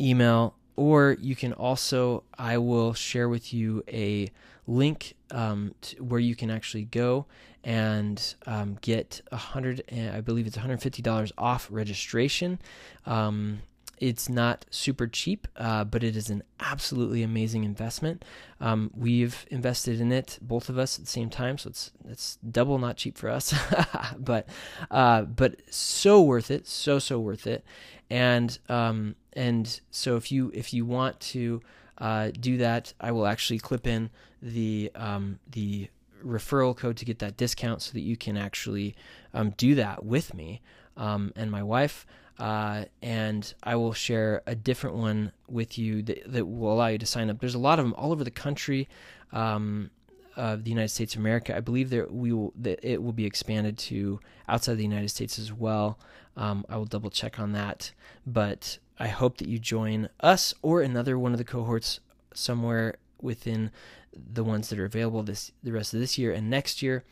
email, 0.00 0.54
or 0.76 1.16
you 1.20 1.36
can 1.36 1.52
also 1.52 2.24
I 2.36 2.58
will 2.58 2.94
share 2.94 3.28
with 3.28 3.52
you 3.52 3.82
a 3.88 4.30
link 4.66 5.14
um, 5.30 5.74
where 5.98 6.20
you 6.20 6.34
can 6.34 6.50
actually 6.50 6.84
go 6.84 7.26
and 7.62 8.34
um, 8.46 8.78
get 8.80 9.22
a 9.32 9.36
hundred, 9.36 9.82
I 9.90 10.20
believe 10.20 10.46
it's 10.46 10.56
one 10.56 10.62
hundred 10.62 10.82
fifty 10.82 11.02
dollars 11.02 11.32
off 11.38 11.68
registration. 11.70 12.58
Um, 13.06 13.62
it's 14.04 14.28
not 14.28 14.66
super 14.68 15.06
cheap, 15.06 15.48
uh, 15.56 15.82
but 15.82 16.04
it 16.04 16.14
is 16.14 16.28
an 16.28 16.42
absolutely 16.60 17.22
amazing 17.22 17.64
investment. 17.64 18.22
Um, 18.60 18.90
we've 18.94 19.46
invested 19.50 19.98
in 19.98 20.12
it, 20.12 20.38
both 20.42 20.68
of 20.68 20.76
us 20.76 20.98
at 20.98 21.06
the 21.06 21.10
same 21.10 21.30
time, 21.30 21.56
so 21.56 21.70
it's 21.70 21.90
it's 22.06 22.36
double 22.36 22.78
not 22.78 22.98
cheap 22.98 23.16
for 23.16 23.30
us, 23.30 23.54
but 24.18 24.46
uh, 24.90 25.22
but 25.22 25.56
so 25.70 26.20
worth 26.20 26.50
it, 26.50 26.66
so 26.66 26.98
so 26.98 27.18
worth 27.18 27.46
it. 27.46 27.64
And 28.10 28.58
um, 28.68 29.16
and 29.32 29.80
so 29.90 30.16
if 30.16 30.30
you 30.30 30.50
if 30.52 30.74
you 30.74 30.84
want 30.84 31.18
to 31.20 31.62
uh, 31.96 32.30
do 32.38 32.58
that, 32.58 32.92
I 33.00 33.10
will 33.10 33.26
actually 33.26 33.58
clip 33.58 33.86
in 33.86 34.10
the 34.42 34.92
um, 34.94 35.38
the 35.50 35.88
referral 36.22 36.76
code 36.76 36.98
to 36.98 37.06
get 37.06 37.20
that 37.20 37.38
discount 37.38 37.80
so 37.80 37.92
that 37.92 38.00
you 38.00 38.18
can 38.18 38.36
actually 38.36 38.96
um, 39.32 39.54
do 39.56 39.74
that 39.76 40.04
with 40.04 40.34
me 40.34 40.60
um, 40.98 41.32
and 41.36 41.50
my 41.50 41.62
wife. 41.62 42.06
Uh, 42.38 42.84
and 43.00 43.54
I 43.62 43.76
will 43.76 43.92
share 43.92 44.42
a 44.46 44.54
different 44.54 44.96
one 44.96 45.32
with 45.48 45.78
you 45.78 46.02
that, 46.02 46.32
that, 46.32 46.46
will 46.46 46.72
allow 46.72 46.88
you 46.88 46.98
to 46.98 47.06
sign 47.06 47.30
up. 47.30 47.38
There's 47.38 47.54
a 47.54 47.60
lot 47.60 47.78
of 47.78 47.84
them 47.84 47.94
all 47.96 48.10
over 48.10 48.24
the 48.24 48.30
country 48.30 48.88
um, 49.32 49.90
of 50.36 50.64
the 50.64 50.70
United 50.70 50.88
States 50.88 51.14
of 51.14 51.20
America. 51.20 51.56
I 51.56 51.60
believe 51.60 51.90
that 51.90 52.12
we 52.12 52.32
will 52.32 52.52
that 52.60 52.80
it 52.82 53.02
will 53.02 53.12
be 53.12 53.24
expanded 53.24 53.78
to 53.78 54.18
outside 54.48 54.74
the 54.74 54.82
United 54.82 55.10
States 55.10 55.38
as 55.38 55.52
well. 55.52 55.98
Um, 56.36 56.66
I 56.68 56.76
will 56.76 56.86
double 56.86 57.10
check 57.10 57.38
on 57.38 57.52
that, 57.52 57.92
but 58.26 58.78
I 58.98 59.08
hope 59.08 59.38
that 59.38 59.48
you 59.48 59.60
join 59.60 60.08
us 60.18 60.54
or 60.60 60.82
another 60.82 61.16
one 61.16 61.32
of 61.32 61.38
the 61.38 61.44
cohorts 61.44 62.00
somewhere 62.34 62.96
within 63.22 63.70
the 64.12 64.44
ones 64.44 64.68
that 64.68 64.78
are 64.78 64.84
available 64.84 65.22
this 65.22 65.52
the 65.62 65.72
rest 65.72 65.94
of 65.94 66.00
this 66.00 66.18
year 66.18 66.32
and 66.32 66.50
next 66.50 66.82
year. 66.82 67.04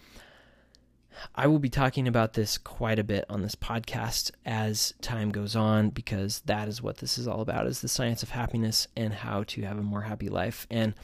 I 1.35 1.47
will 1.47 1.59
be 1.59 1.69
talking 1.69 2.09
about 2.09 2.35
this 2.35 2.59
quite 2.59 2.99
a 2.99 3.05
bit 3.05 3.25
on 3.29 3.43
this 3.43 3.55
podcast 3.55 4.31
as 4.45 4.95
time 5.01 5.31
goes 5.31 5.57
on 5.57 5.91
because 5.91 6.41
that 6.47 6.69
is 6.69 6.83
what 6.83 6.99
this 6.99 7.19
is 7.19 7.29
all 7.29 7.41
about 7.41 7.67
is 7.67 7.81
the 7.81 7.89
science 7.89 8.23
of 8.23 8.31
happiness 8.31 8.89
and 8.97 9.13
how 9.13 9.45
to 9.45 9.63
have 9.63 9.79
a 9.79 9.83
more 9.83 10.03
happy 10.03 10.29
life 10.29 10.67
and 10.71 10.95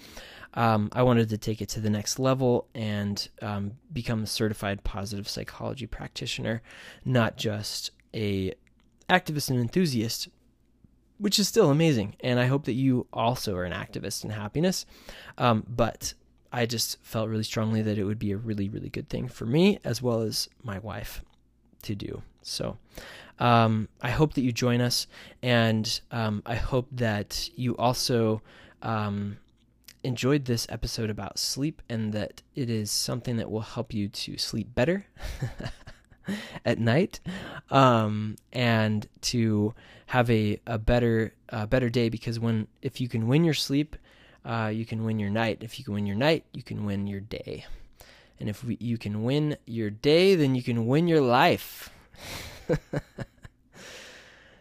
um, 0.55 0.89
I 0.93 1.03
wanted 1.03 1.29
to 1.29 1.39
take 1.39 1.61
it 1.61 1.69
to 1.71 1.81
the 1.81 1.91
next 1.91 2.19
level 2.19 2.67
and 2.75 3.29
um, 3.43 3.73
become 3.93 4.25
a 4.25 4.27
certified 4.27 4.83
positive 4.83 5.29
psychology 5.29 5.87
practitioner, 5.87 6.63
not 7.05 7.37
just 7.37 7.91
a 8.15 8.55
activist 9.09 9.51
and 9.51 9.61
enthusiast, 9.61 10.29
which 11.19 11.39
is 11.39 11.49
still 11.49 11.71
amazing. 11.71 12.17
And 12.21 12.41
I 12.41 12.47
hope 12.47 12.65
that 12.65 12.73
you 12.73 13.07
also 13.13 13.55
are 13.57 13.65
an 13.65 13.73
activist 13.73 14.25
in 14.25 14.31
happiness. 14.31 14.87
Um, 15.37 15.65
but 15.69 16.15
I 16.53 16.67
just 16.67 16.99
felt 17.03 17.29
really 17.29 17.43
strongly 17.43 17.83
that 17.83 17.99
it 17.99 18.05
would 18.05 18.19
be 18.19 18.33
a 18.33 18.37
really, 18.37 18.69
really 18.69 18.89
good 18.89 19.09
thing 19.09 19.29
for 19.29 19.45
me 19.45 19.79
as 19.85 20.01
well 20.03 20.23
as 20.23 20.49
my 20.63 20.79
wife 20.79 21.23
to 21.83 21.95
do. 21.95 22.23
So 22.43 22.79
um, 23.39 23.89
I 24.01 24.11
hope 24.11 24.35
that 24.35 24.43
you 24.43 24.53
join 24.53 24.81
us. 24.81 25.07
And 25.43 26.01
um, 26.11 26.43
I 26.47 26.55
hope 26.55 26.89
that 26.93 27.51
you 27.55 27.77
also 27.77 28.43
um, 28.83 29.39
enjoyed 30.03 30.45
this 30.47 30.67
episode 30.71 31.11
about 31.11 31.39
sleep 31.39 31.83
and 31.89 32.13
that 32.13 32.43
it 32.55 32.71
is 32.71 32.91
something 32.91 33.37
that 33.37 33.51
will 33.51 33.61
help 33.61 33.93
you 33.93 34.09
to 34.09 34.39
sleep 34.39 34.75
better 34.75 35.07
at 36.65 36.79
night 36.79 37.21
um, 37.71 38.37
and 38.53 39.07
to 39.21 39.75
have 40.07 40.31
a, 40.31 40.59
a 40.67 40.79
better 40.79 41.35
better 41.69 41.89
day 41.89 42.09
because 42.09 42.39
when 42.39 42.67
if 42.83 43.01
you 43.01 43.09
can 43.09 43.27
win 43.27 43.45
your 43.45 43.55
sleep 43.55 43.97
uh, 44.49 44.69
you 44.69 44.87
can 44.87 45.05
win 45.05 45.19
your 45.19 45.31
night. 45.31 45.59
If 45.61 45.79
you 45.79 45.85
can 45.85 45.95
win 45.95 46.07
your 46.07 46.17
night 46.17 46.45
you 46.53 46.63
can 46.63 46.85
win 46.85 47.07
your 47.07 47.21
day. 47.21 47.67
And 48.41 48.49
if 48.49 48.63
we, 48.63 48.77
you 48.81 48.99
can 48.99 49.23
win 49.23 49.57
your 49.67 49.91
day 49.91 50.35
then 50.35 50.55
you 50.55 50.63
can 50.63 50.87
win 50.87 51.09
your 51.09 51.21
life. 51.21 51.91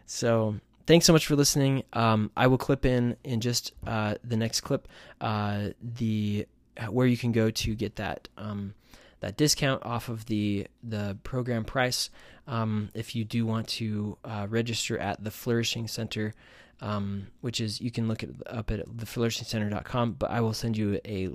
So 0.08 0.56
thanks 0.88 1.06
so 1.06 1.14
much 1.14 1.28
for 1.28 1.36
listening. 1.36 1.84
Um, 1.94 2.32
i 2.36 2.48
will 2.48 2.58
clip 2.58 2.86
in 2.86 3.18
in 3.24 3.42
just 3.42 3.74
uh, 3.86 4.16
the 4.24 4.38
next 4.38 4.62
clip 4.62 4.88
uh, 5.22 5.70
the 5.82 6.48
where 6.90 7.06
you 7.06 7.18
can 7.18 7.32
go 7.32 7.52
to 7.52 7.76
get 7.76 7.98
that 7.98 8.28
um, 8.38 8.74
that 9.20 9.36
discount 9.38 9.86
off 9.86 10.10
of 10.10 10.26
the 10.26 10.66
the 10.82 11.18
program 11.24 11.66
price. 11.66 12.10
Um, 12.48 12.90
if 12.94 13.16
you 13.16 13.26
do 13.26 13.46
want 13.46 13.68
to 13.68 14.18
uh, 14.24 14.48
register 14.50 14.98
at 14.98 15.24
the 15.24 15.30
Flourishing 15.30 15.90
Center, 15.90 16.34
um, 16.82 17.28
which 17.42 17.60
is 17.60 17.82
you 17.82 17.92
can 17.92 18.08
look 18.08 18.24
it 18.24 18.30
up 18.48 18.72
at 18.72 18.88
theflourishingcenter.com. 18.88 20.14
But 20.14 20.32
I 20.32 20.42
will 20.42 20.54
send 20.54 20.78
you 20.78 21.00
a 21.06 21.30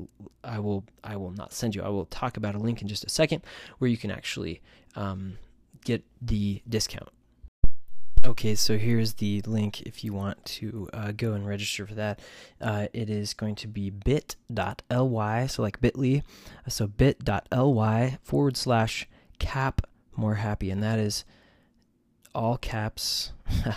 I 0.45 0.59
will 0.59 0.85
I 1.03 1.17
will 1.17 1.33
not 1.33 1.53
send 1.53 1.75
you 1.75 1.83
I 1.83 1.89
will 1.89 2.07
talk 2.07 2.37
about 2.37 2.55
a 2.55 2.59
link 2.59 2.83
in 2.83 2.89
just 2.89 3.05
a 3.05 3.11
second 3.11 3.43
where 3.79 3.89
you 3.89 3.97
can 3.97 4.11
actually 4.11 4.61
um, 4.95 5.39
get 5.85 6.05
the 6.21 6.63
discount. 6.69 7.09
Okay, 8.25 8.55
so 8.55 8.79
here's 8.79 9.15
the 9.15 9.41
link 9.47 9.83
if 9.83 10.05
you 10.05 10.13
want 10.13 10.45
to 10.45 10.89
uh, 10.93 11.11
go 11.11 11.33
and 11.33 11.45
register 11.45 11.89
for 11.89 11.95
that. 11.95 12.21
Uh, 12.61 12.87
it 12.93 13.11
is 13.11 13.35
going 13.35 13.57
to 13.57 13.67
be 13.67 13.91
bit.ly, 13.91 15.47
so 15.49 15.61
like 15.61 15.81
bit.ly, 15.81 16.23
so 16.69 16.87
bit.ly 16.87 18.19
forward 18.23 18.57
slash 18.57 19.09
CAPP 19.41 19.81
more 20.15 20.37
happy, 20.37 20.71
and 20.71 20.81
that 20.85 21.01
is 21.01 21.25
all 22.35 22.57
caps. 22.57 23.33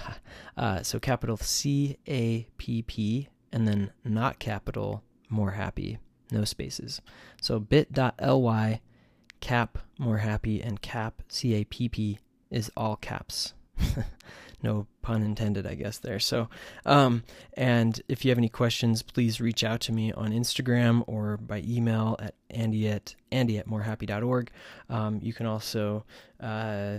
uh, 0.57 0.83
so 0.83 0.99
capital 0.99 1.37
C 1.37 1.97
A 2.07 2.47
P 2.57 2.81
P, 2.81 3.29
and 3.51 3.67
then 3.67 3.91
not 4.03 4.39
capital 4.39 5.03
more 5.29 5.51
happy, 5.51 5.97
no 6.31 6.43
spaces. 6.43 7.01
So 7.41 7.59
bit.ly 7.59 8.81
CAPP 9.41 9.77
more 9.99 10.17
happy, 10.17 10.61
and 10.61 10.81
CAPP 10.81 11.21
C 11.27 11.53
A 11.55 11.63
P 11.65 11.89
P 11.89 12.19
is 12.49 12.71
all 12.75 12.95
caps. 12.95 13.53
no 14.63 14.87
pun 15.01 15.21
intended, 15.21 15.67
I 15.67 15.75
guess 15.75 15.99
there. 15.99 16.19
So, 16.19 16.49
um, 16.85 17.23
and 17.53 18.01
if 18.07 18.25
you 18.25 18.31
have 18.31 18.37
any 18.37 18.49
questions, 18.49 19.03
please 19.03 19.39
reach 19.39 19.63
out 19.63 19.81
to 19.81 19.91
me 19.91 20.11
on 20.11 20.31
Instagram 20.31 21.03
or 21.07 21.37
by 21.37 21.63
email 21.65 22.15
at 22.19 22.35
andy 22.49 22.87
at 22.89 23.15
andy 23.31 23.57
at 23.57 23.67
morehappy.org. 23.67 24.51
Um, 24.89 25.19
you 25.21 25.33
can 25.33 25.45
also 25.45 26.05
uh, 26.39 26.97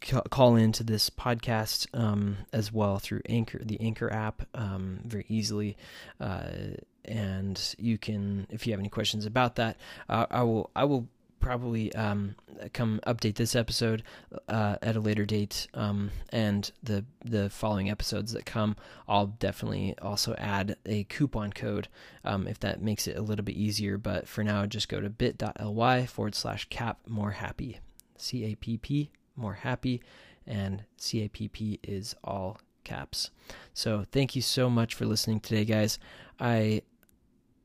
call 0.00 0.56
into 0.56 0.84
this 0.84 1.10
podcast 1.10 1.86
um, 1.92 2.38
as 2.52 2.72
well 2.72 2.98
through 2.98 3.22
Anchor, 3.28 3.60
the 3.62 3.80
Anchor 3.80 4.12
app, 4.12 4.42
um, 4.54 5.00
very 5.04 5.26
easily. 5.28 5.76
Uh, 6.20 6.50
and 7.04 7.74
you 7.78 7.98
can, 7.98 8.46
if 8.50 8.66
you 8.66 8.72
have 8.72 8.80
any 8.80 8.88
questions 8.88 9.26
about 9.26 9.56
that, 9.56 9.76
uh, 10.08 10.26
I 10.30 10.42
will 10.42 10.70
I 10.76 10.84
will 10.84 11.08
probably 11.40 11.94
um, 11.94 12.34
come 12.72 13.00
update 13.06 13.36
this 13.36 13.56
episode 13.56 14.02
uh, 14.48 14.76
at 14.82 14.96
a 14.96 15.00
later 15.00 15.24
date, 15.24 15.68
um, 15.74 16.10
and 16.30 16.70
the 16.82 17.04
the 17.24 17.48
following 17.48 17.88
episodes 17.90 18.32
that 18.32 18.44
come, 18.44 18.76
I'll 19.08 19.28
definitely 19.28 19.94
also 20.02 20.34
add 20.34 20.76
a 20.84 21.04
coupon 21.04 21.52
code 21.52 21.88
um, 22.24 22.46
if 22.46 22.60
that 22.60 22.82
makes 22.82 23.06
it 23.06 23.16
a 23.16 23.22
little 23.22 23.44
bit 23.44 23.56
easier. 23.56 23.96
But 23.96 24.28
for 24.28 24.44
now, 24.44 24.66
just 24.66 24.88
go 24.88 25.00
to 25.00 25.08
bit.ly 25.08 26.06
forward 26.06 26.34
slash 26.34 26.68
CAPP 26.68 27.08
more 27.08 27.30
happy, 27.30 27.80
C 28.16 28.44
A 28.44 28.54
P 28.54 28.76
P 28.76 29.10
more 29.38 29.54
happy, 29.54 30.02
and 30.46 30.84
C 30.96 31.24
A 31.24 31.28
P 31.28 31.48
P 31.48 31.80
is 31.82 32.14
all 32.24 32.60
caps. 32.84 33.30
So 33.74 34.04
thank 34.10 34.34
you 34.34 34.42
so 34.42 34.68
much 34.68 34.94
for 34.94 35.06
listening 35.06 35.40
today, 35.40 35.64
guys. 35.64 35.98
I 36.40 36.82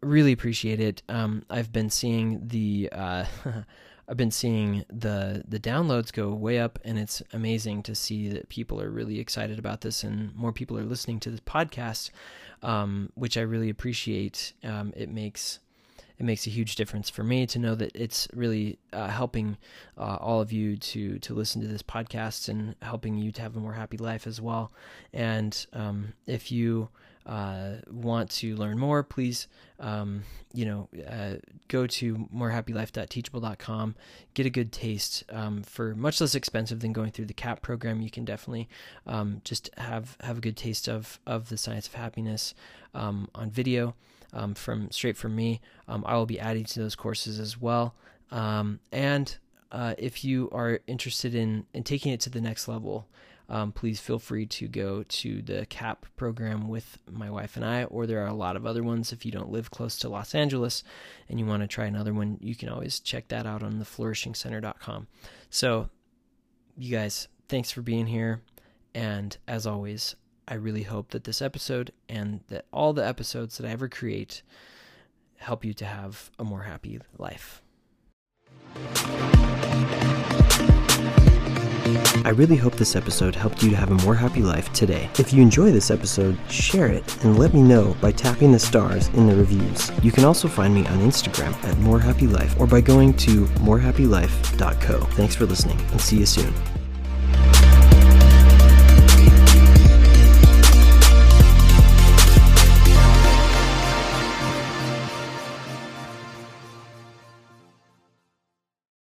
really 0.02 0.32
appreciate 0.32 0.80
it. 0.80 1.02
Um, 1.10 1.44
I've 1.50 1.72
been 1.72 1.90
seeing 1.90 2.48
the 2.48 2.90
uh, 2.92 3.26
I've 4.08 4.18
been 4.18 4.32
seeing 4.32 4.84
the 4.90 5.44
the 5.48 5.60
downloads 5.60 6.12
go 6.12 6.34
way 6.34 6.60
up, 6.60 6.78
and 6.84 7.00
it's 7.00 7.24
amazing 7.32 7.84
to 7.84 7.96
see 7.96 8.30
that 8.30 8.50
people 8.50 8.82
are 8.82 8.90
really 8.90 9.20
excited 9.20 9.60
about 9.60 9.82
this, 9.82 10.04
and 10.04 10.36
more 10.36 10.52
people 10.52 10.78
are 10.78 10.84
listening 10.84 11.20
to 11.22 11.32
this 11.32 11.40
podcast, 11.40 12.12
um, 12.62 13.12
which 13.16 13.38
I 13.38 13.42
really 13.42 13.70
appreciate. 13.70 14.54
Um, 14.64 14.94
it 14.96 15.10
makes 15.10 15.60
it 16.20 16.26
makes 16.26 16.48
a 16.48 16.50
huge 16.50 16.76
difference 16.76 17.10
for 17.10 17.24
me 17.24 17.46
to 17.48 17.60
know 17.60 17.76
that 17.76 17.92
it's 17.96 18.28
really 18.34 18.78
uh, 18.92 19.08
helping 19.08 19.58
uh, 19.98 20.18
all 20.20 20.42
of 20.42 20.52
you 20.52 20.78
to 20.78 21.20
to 21.20 21.34
listen 21.34 21.62
to 21.62 21.68
this 21.68 21.84
podcast 21.84 22.50
and 22.50 22.76
helping 22.82 23.18
you 23.18 23.32
to 23.32 23.42
have 23.42 23.56
a 23.56 23.60
more 23.60 23.74
happy 23.74 23.98
life 23.98 24.28
as 24.28 24.40
well. 24.40 24.72
And 25.14 25.66
um, 25.74 26.14
if 26.28 26.52
you 26.52 26.90
uh, 27.26 27.76
want 27.90 28.30
to 28.30 28.56
learn 28.56 28.78
more, 28.78 29.02
please, 29.02 29.48
um, 29.80 30.24
you 30.54 30.66
know, 30.66 30.90
uh, 31.10 31.36
go 31.68 31.88
to 31.88 32.28
morehappylife.teachable.com. 32.36 33.96
Get 34.34 34.46
a 34.46 34.50
good 34.50 34.72
taste 34.72 35.24
um, 35.30 35.64
for 35.64 35.96
much 35.96 36.20
less 36.20 36.36
expensive 36.36 36.82
than 36.82 36.94
going 36.94 37.12
through 37.12 37.26
the 37.26 37.34
CAPP 37.34 37.62
program. 37.62 38.02
You 38.02 38.12
can 38.12 38.26
definitely 38.26 38.68
um, 39.08 39.42
just 39.44 39.70
have 39.78 40.18
have 40.22 40.38
a 40.38 40.42
good 40.42 40.58
taste 40.58 40.88
of 40.88 41.20
of 41.26 41.50
the 41.50 41.58
science 41.58 41.88
of 41.88 41.94
happiness 41.94 42.54
um, 42.94 43.30
on 43.34 43.50
video 43.50 43.96
um, 44.34 44.54
from 44.54 44.92
straight 44.92 45.18
from 45.18 45.36
me. 45.36 45.62
Um, 45.88 46.04
I 46.08 46.16
will 46.16 46.26
be 46.26 46.40
adding 46.40 46.66
to 46.66 46.80
those 46.80 46.96
courses 46.96 47.40
as 47.40 47.60
well. 47.60 47.96
and 48.32 49.38
uh, 49.72 49.96
if 49.98 50.24
you 50.24 50.50
are 50.52 50.80
interested 50.88 51.34
in 51.34 51.66
in 51.74 51.84
taking 51.84 52.12
it 52.12 52.20
to 52.22 52.30
the 52.30 52.42
next 52.42 52.68
level 52.68 53.08
um, 53.50 53.72
please 53.72 54.00
feel 54.00 54.20
free 54.20 54.46
to 54.46 54.68
go 54.68 55.04
to 55.04 55.42
the 55.42 55.66
CAPP 55.68 56.06
program 56.16 56.68
with 56.68 56.98
my 57.12 57.30
wife 57.30 57.56
and 57.56 57.66
I, 57.66 57.84
or 57.86 58.08
there 58.08 58.24
are 58.24 58.28
a 58.28 58.34
lot 58.34 58.56
of 58.56 58.66
other 58.66 58.84
ones. 58.84 59.12
If 59.12 59.26
you 59.26 59.32
don't 59.32 59.52
live 59.52 59.70
close 59.70 59.98
to 60.00 60.10
Los 60.10 60.34
Angeles 60.34 60.84
and 61.30 61.40
you 61.40 61.46
want 61.46 61.62
to 61.62 61.68
try 61.68 61.86
another 61.86 62.14
one, 62.14 62.38
you 62.42 62.56
can 62.56 62.70
always 62.70 63.00
check 63.00 63.28
that 63.28 63.46
out 63.46 63.62
on 63.62 63.74
theflourishingcenter.com. 63.74 65.08
So, 65.50 65.90
you 66.78 66.96
guys, 66.96 67.28
thanks 67.50 67.70
for 67.70 67.82
being 67.82 68.08
here. 68.08 68.42
And 68.96 69.36
as 69.48 69.68
always, 69.68 70.16
I 70.48 70.56
really 70.56 70.84
hope 70.84 71.10
that 71.12 71.24
this 71.24 71.42
episode 71.42 71.92
and 72.10 72.42
that 72.50 72.66
all 72.74 72.94
the 72.94 73.06
episodes 73.06 73.58
that 73.58 73.68
I 73.68 73.72
ever 73.72 73.88
create 73.88 74.44
help 75.38 75.64
you 75.64 75.74
to 75.74 75.86
have 75.86 76.32
a 76.38 76.44
more 76.44 76.64
happy 76.64 77.00
life. 77.18 77.62
I 82.26 82.30
really 82.30 82.56
hope 82.56 82.76
this 82.76 82.96
episode 82.96 83.36
helped 83.36 83.62
you 83.62 83.70
to 83.70 83.76
have 83.76 83.92
a 83.92 83.96
more 84.06 84.16
happy 84.16 84.42
life 84.42 84.72
today. 84.72 85.10
If 85.20 85.34
you 85.34 85.42
enjoy 85.42 85.72
this 85.72 85.92
episode, 85.92 86.38
share 86.50 86.88
it 86.88 87.24
and 87.24 87.38
let 87.38 87.54
me 87.54 87.62
know 87.62 87.96
by 88.02 88.12
tapping 88.12 88.52
the 88.52 88.60
stars 88.60 89.10
in 89.10 89.28
the 89.28 89.36
reviews. 89.36 89.92
You 90.02 90.12
can 90.12 90.24
also 90.24 90.48
find 90.48 90.74
me 90.74 90.86
on 90.88 91.00
Instagram 91.00 91.54
at 91.66 91.76
morehappylife 91.78 92.60
or 92.60 92.68
by 92.68 92.82
going 92.82 93.14
to 93.16 93.46
morehappylife.co. 93.60 95.00
Thanks 95.00 95.36
for 95.36 95.46
listening 95.46 95.80
and 95.92 96.00
see 96.00 96.18
you 96.18 96.26
soon. 96.26 96.54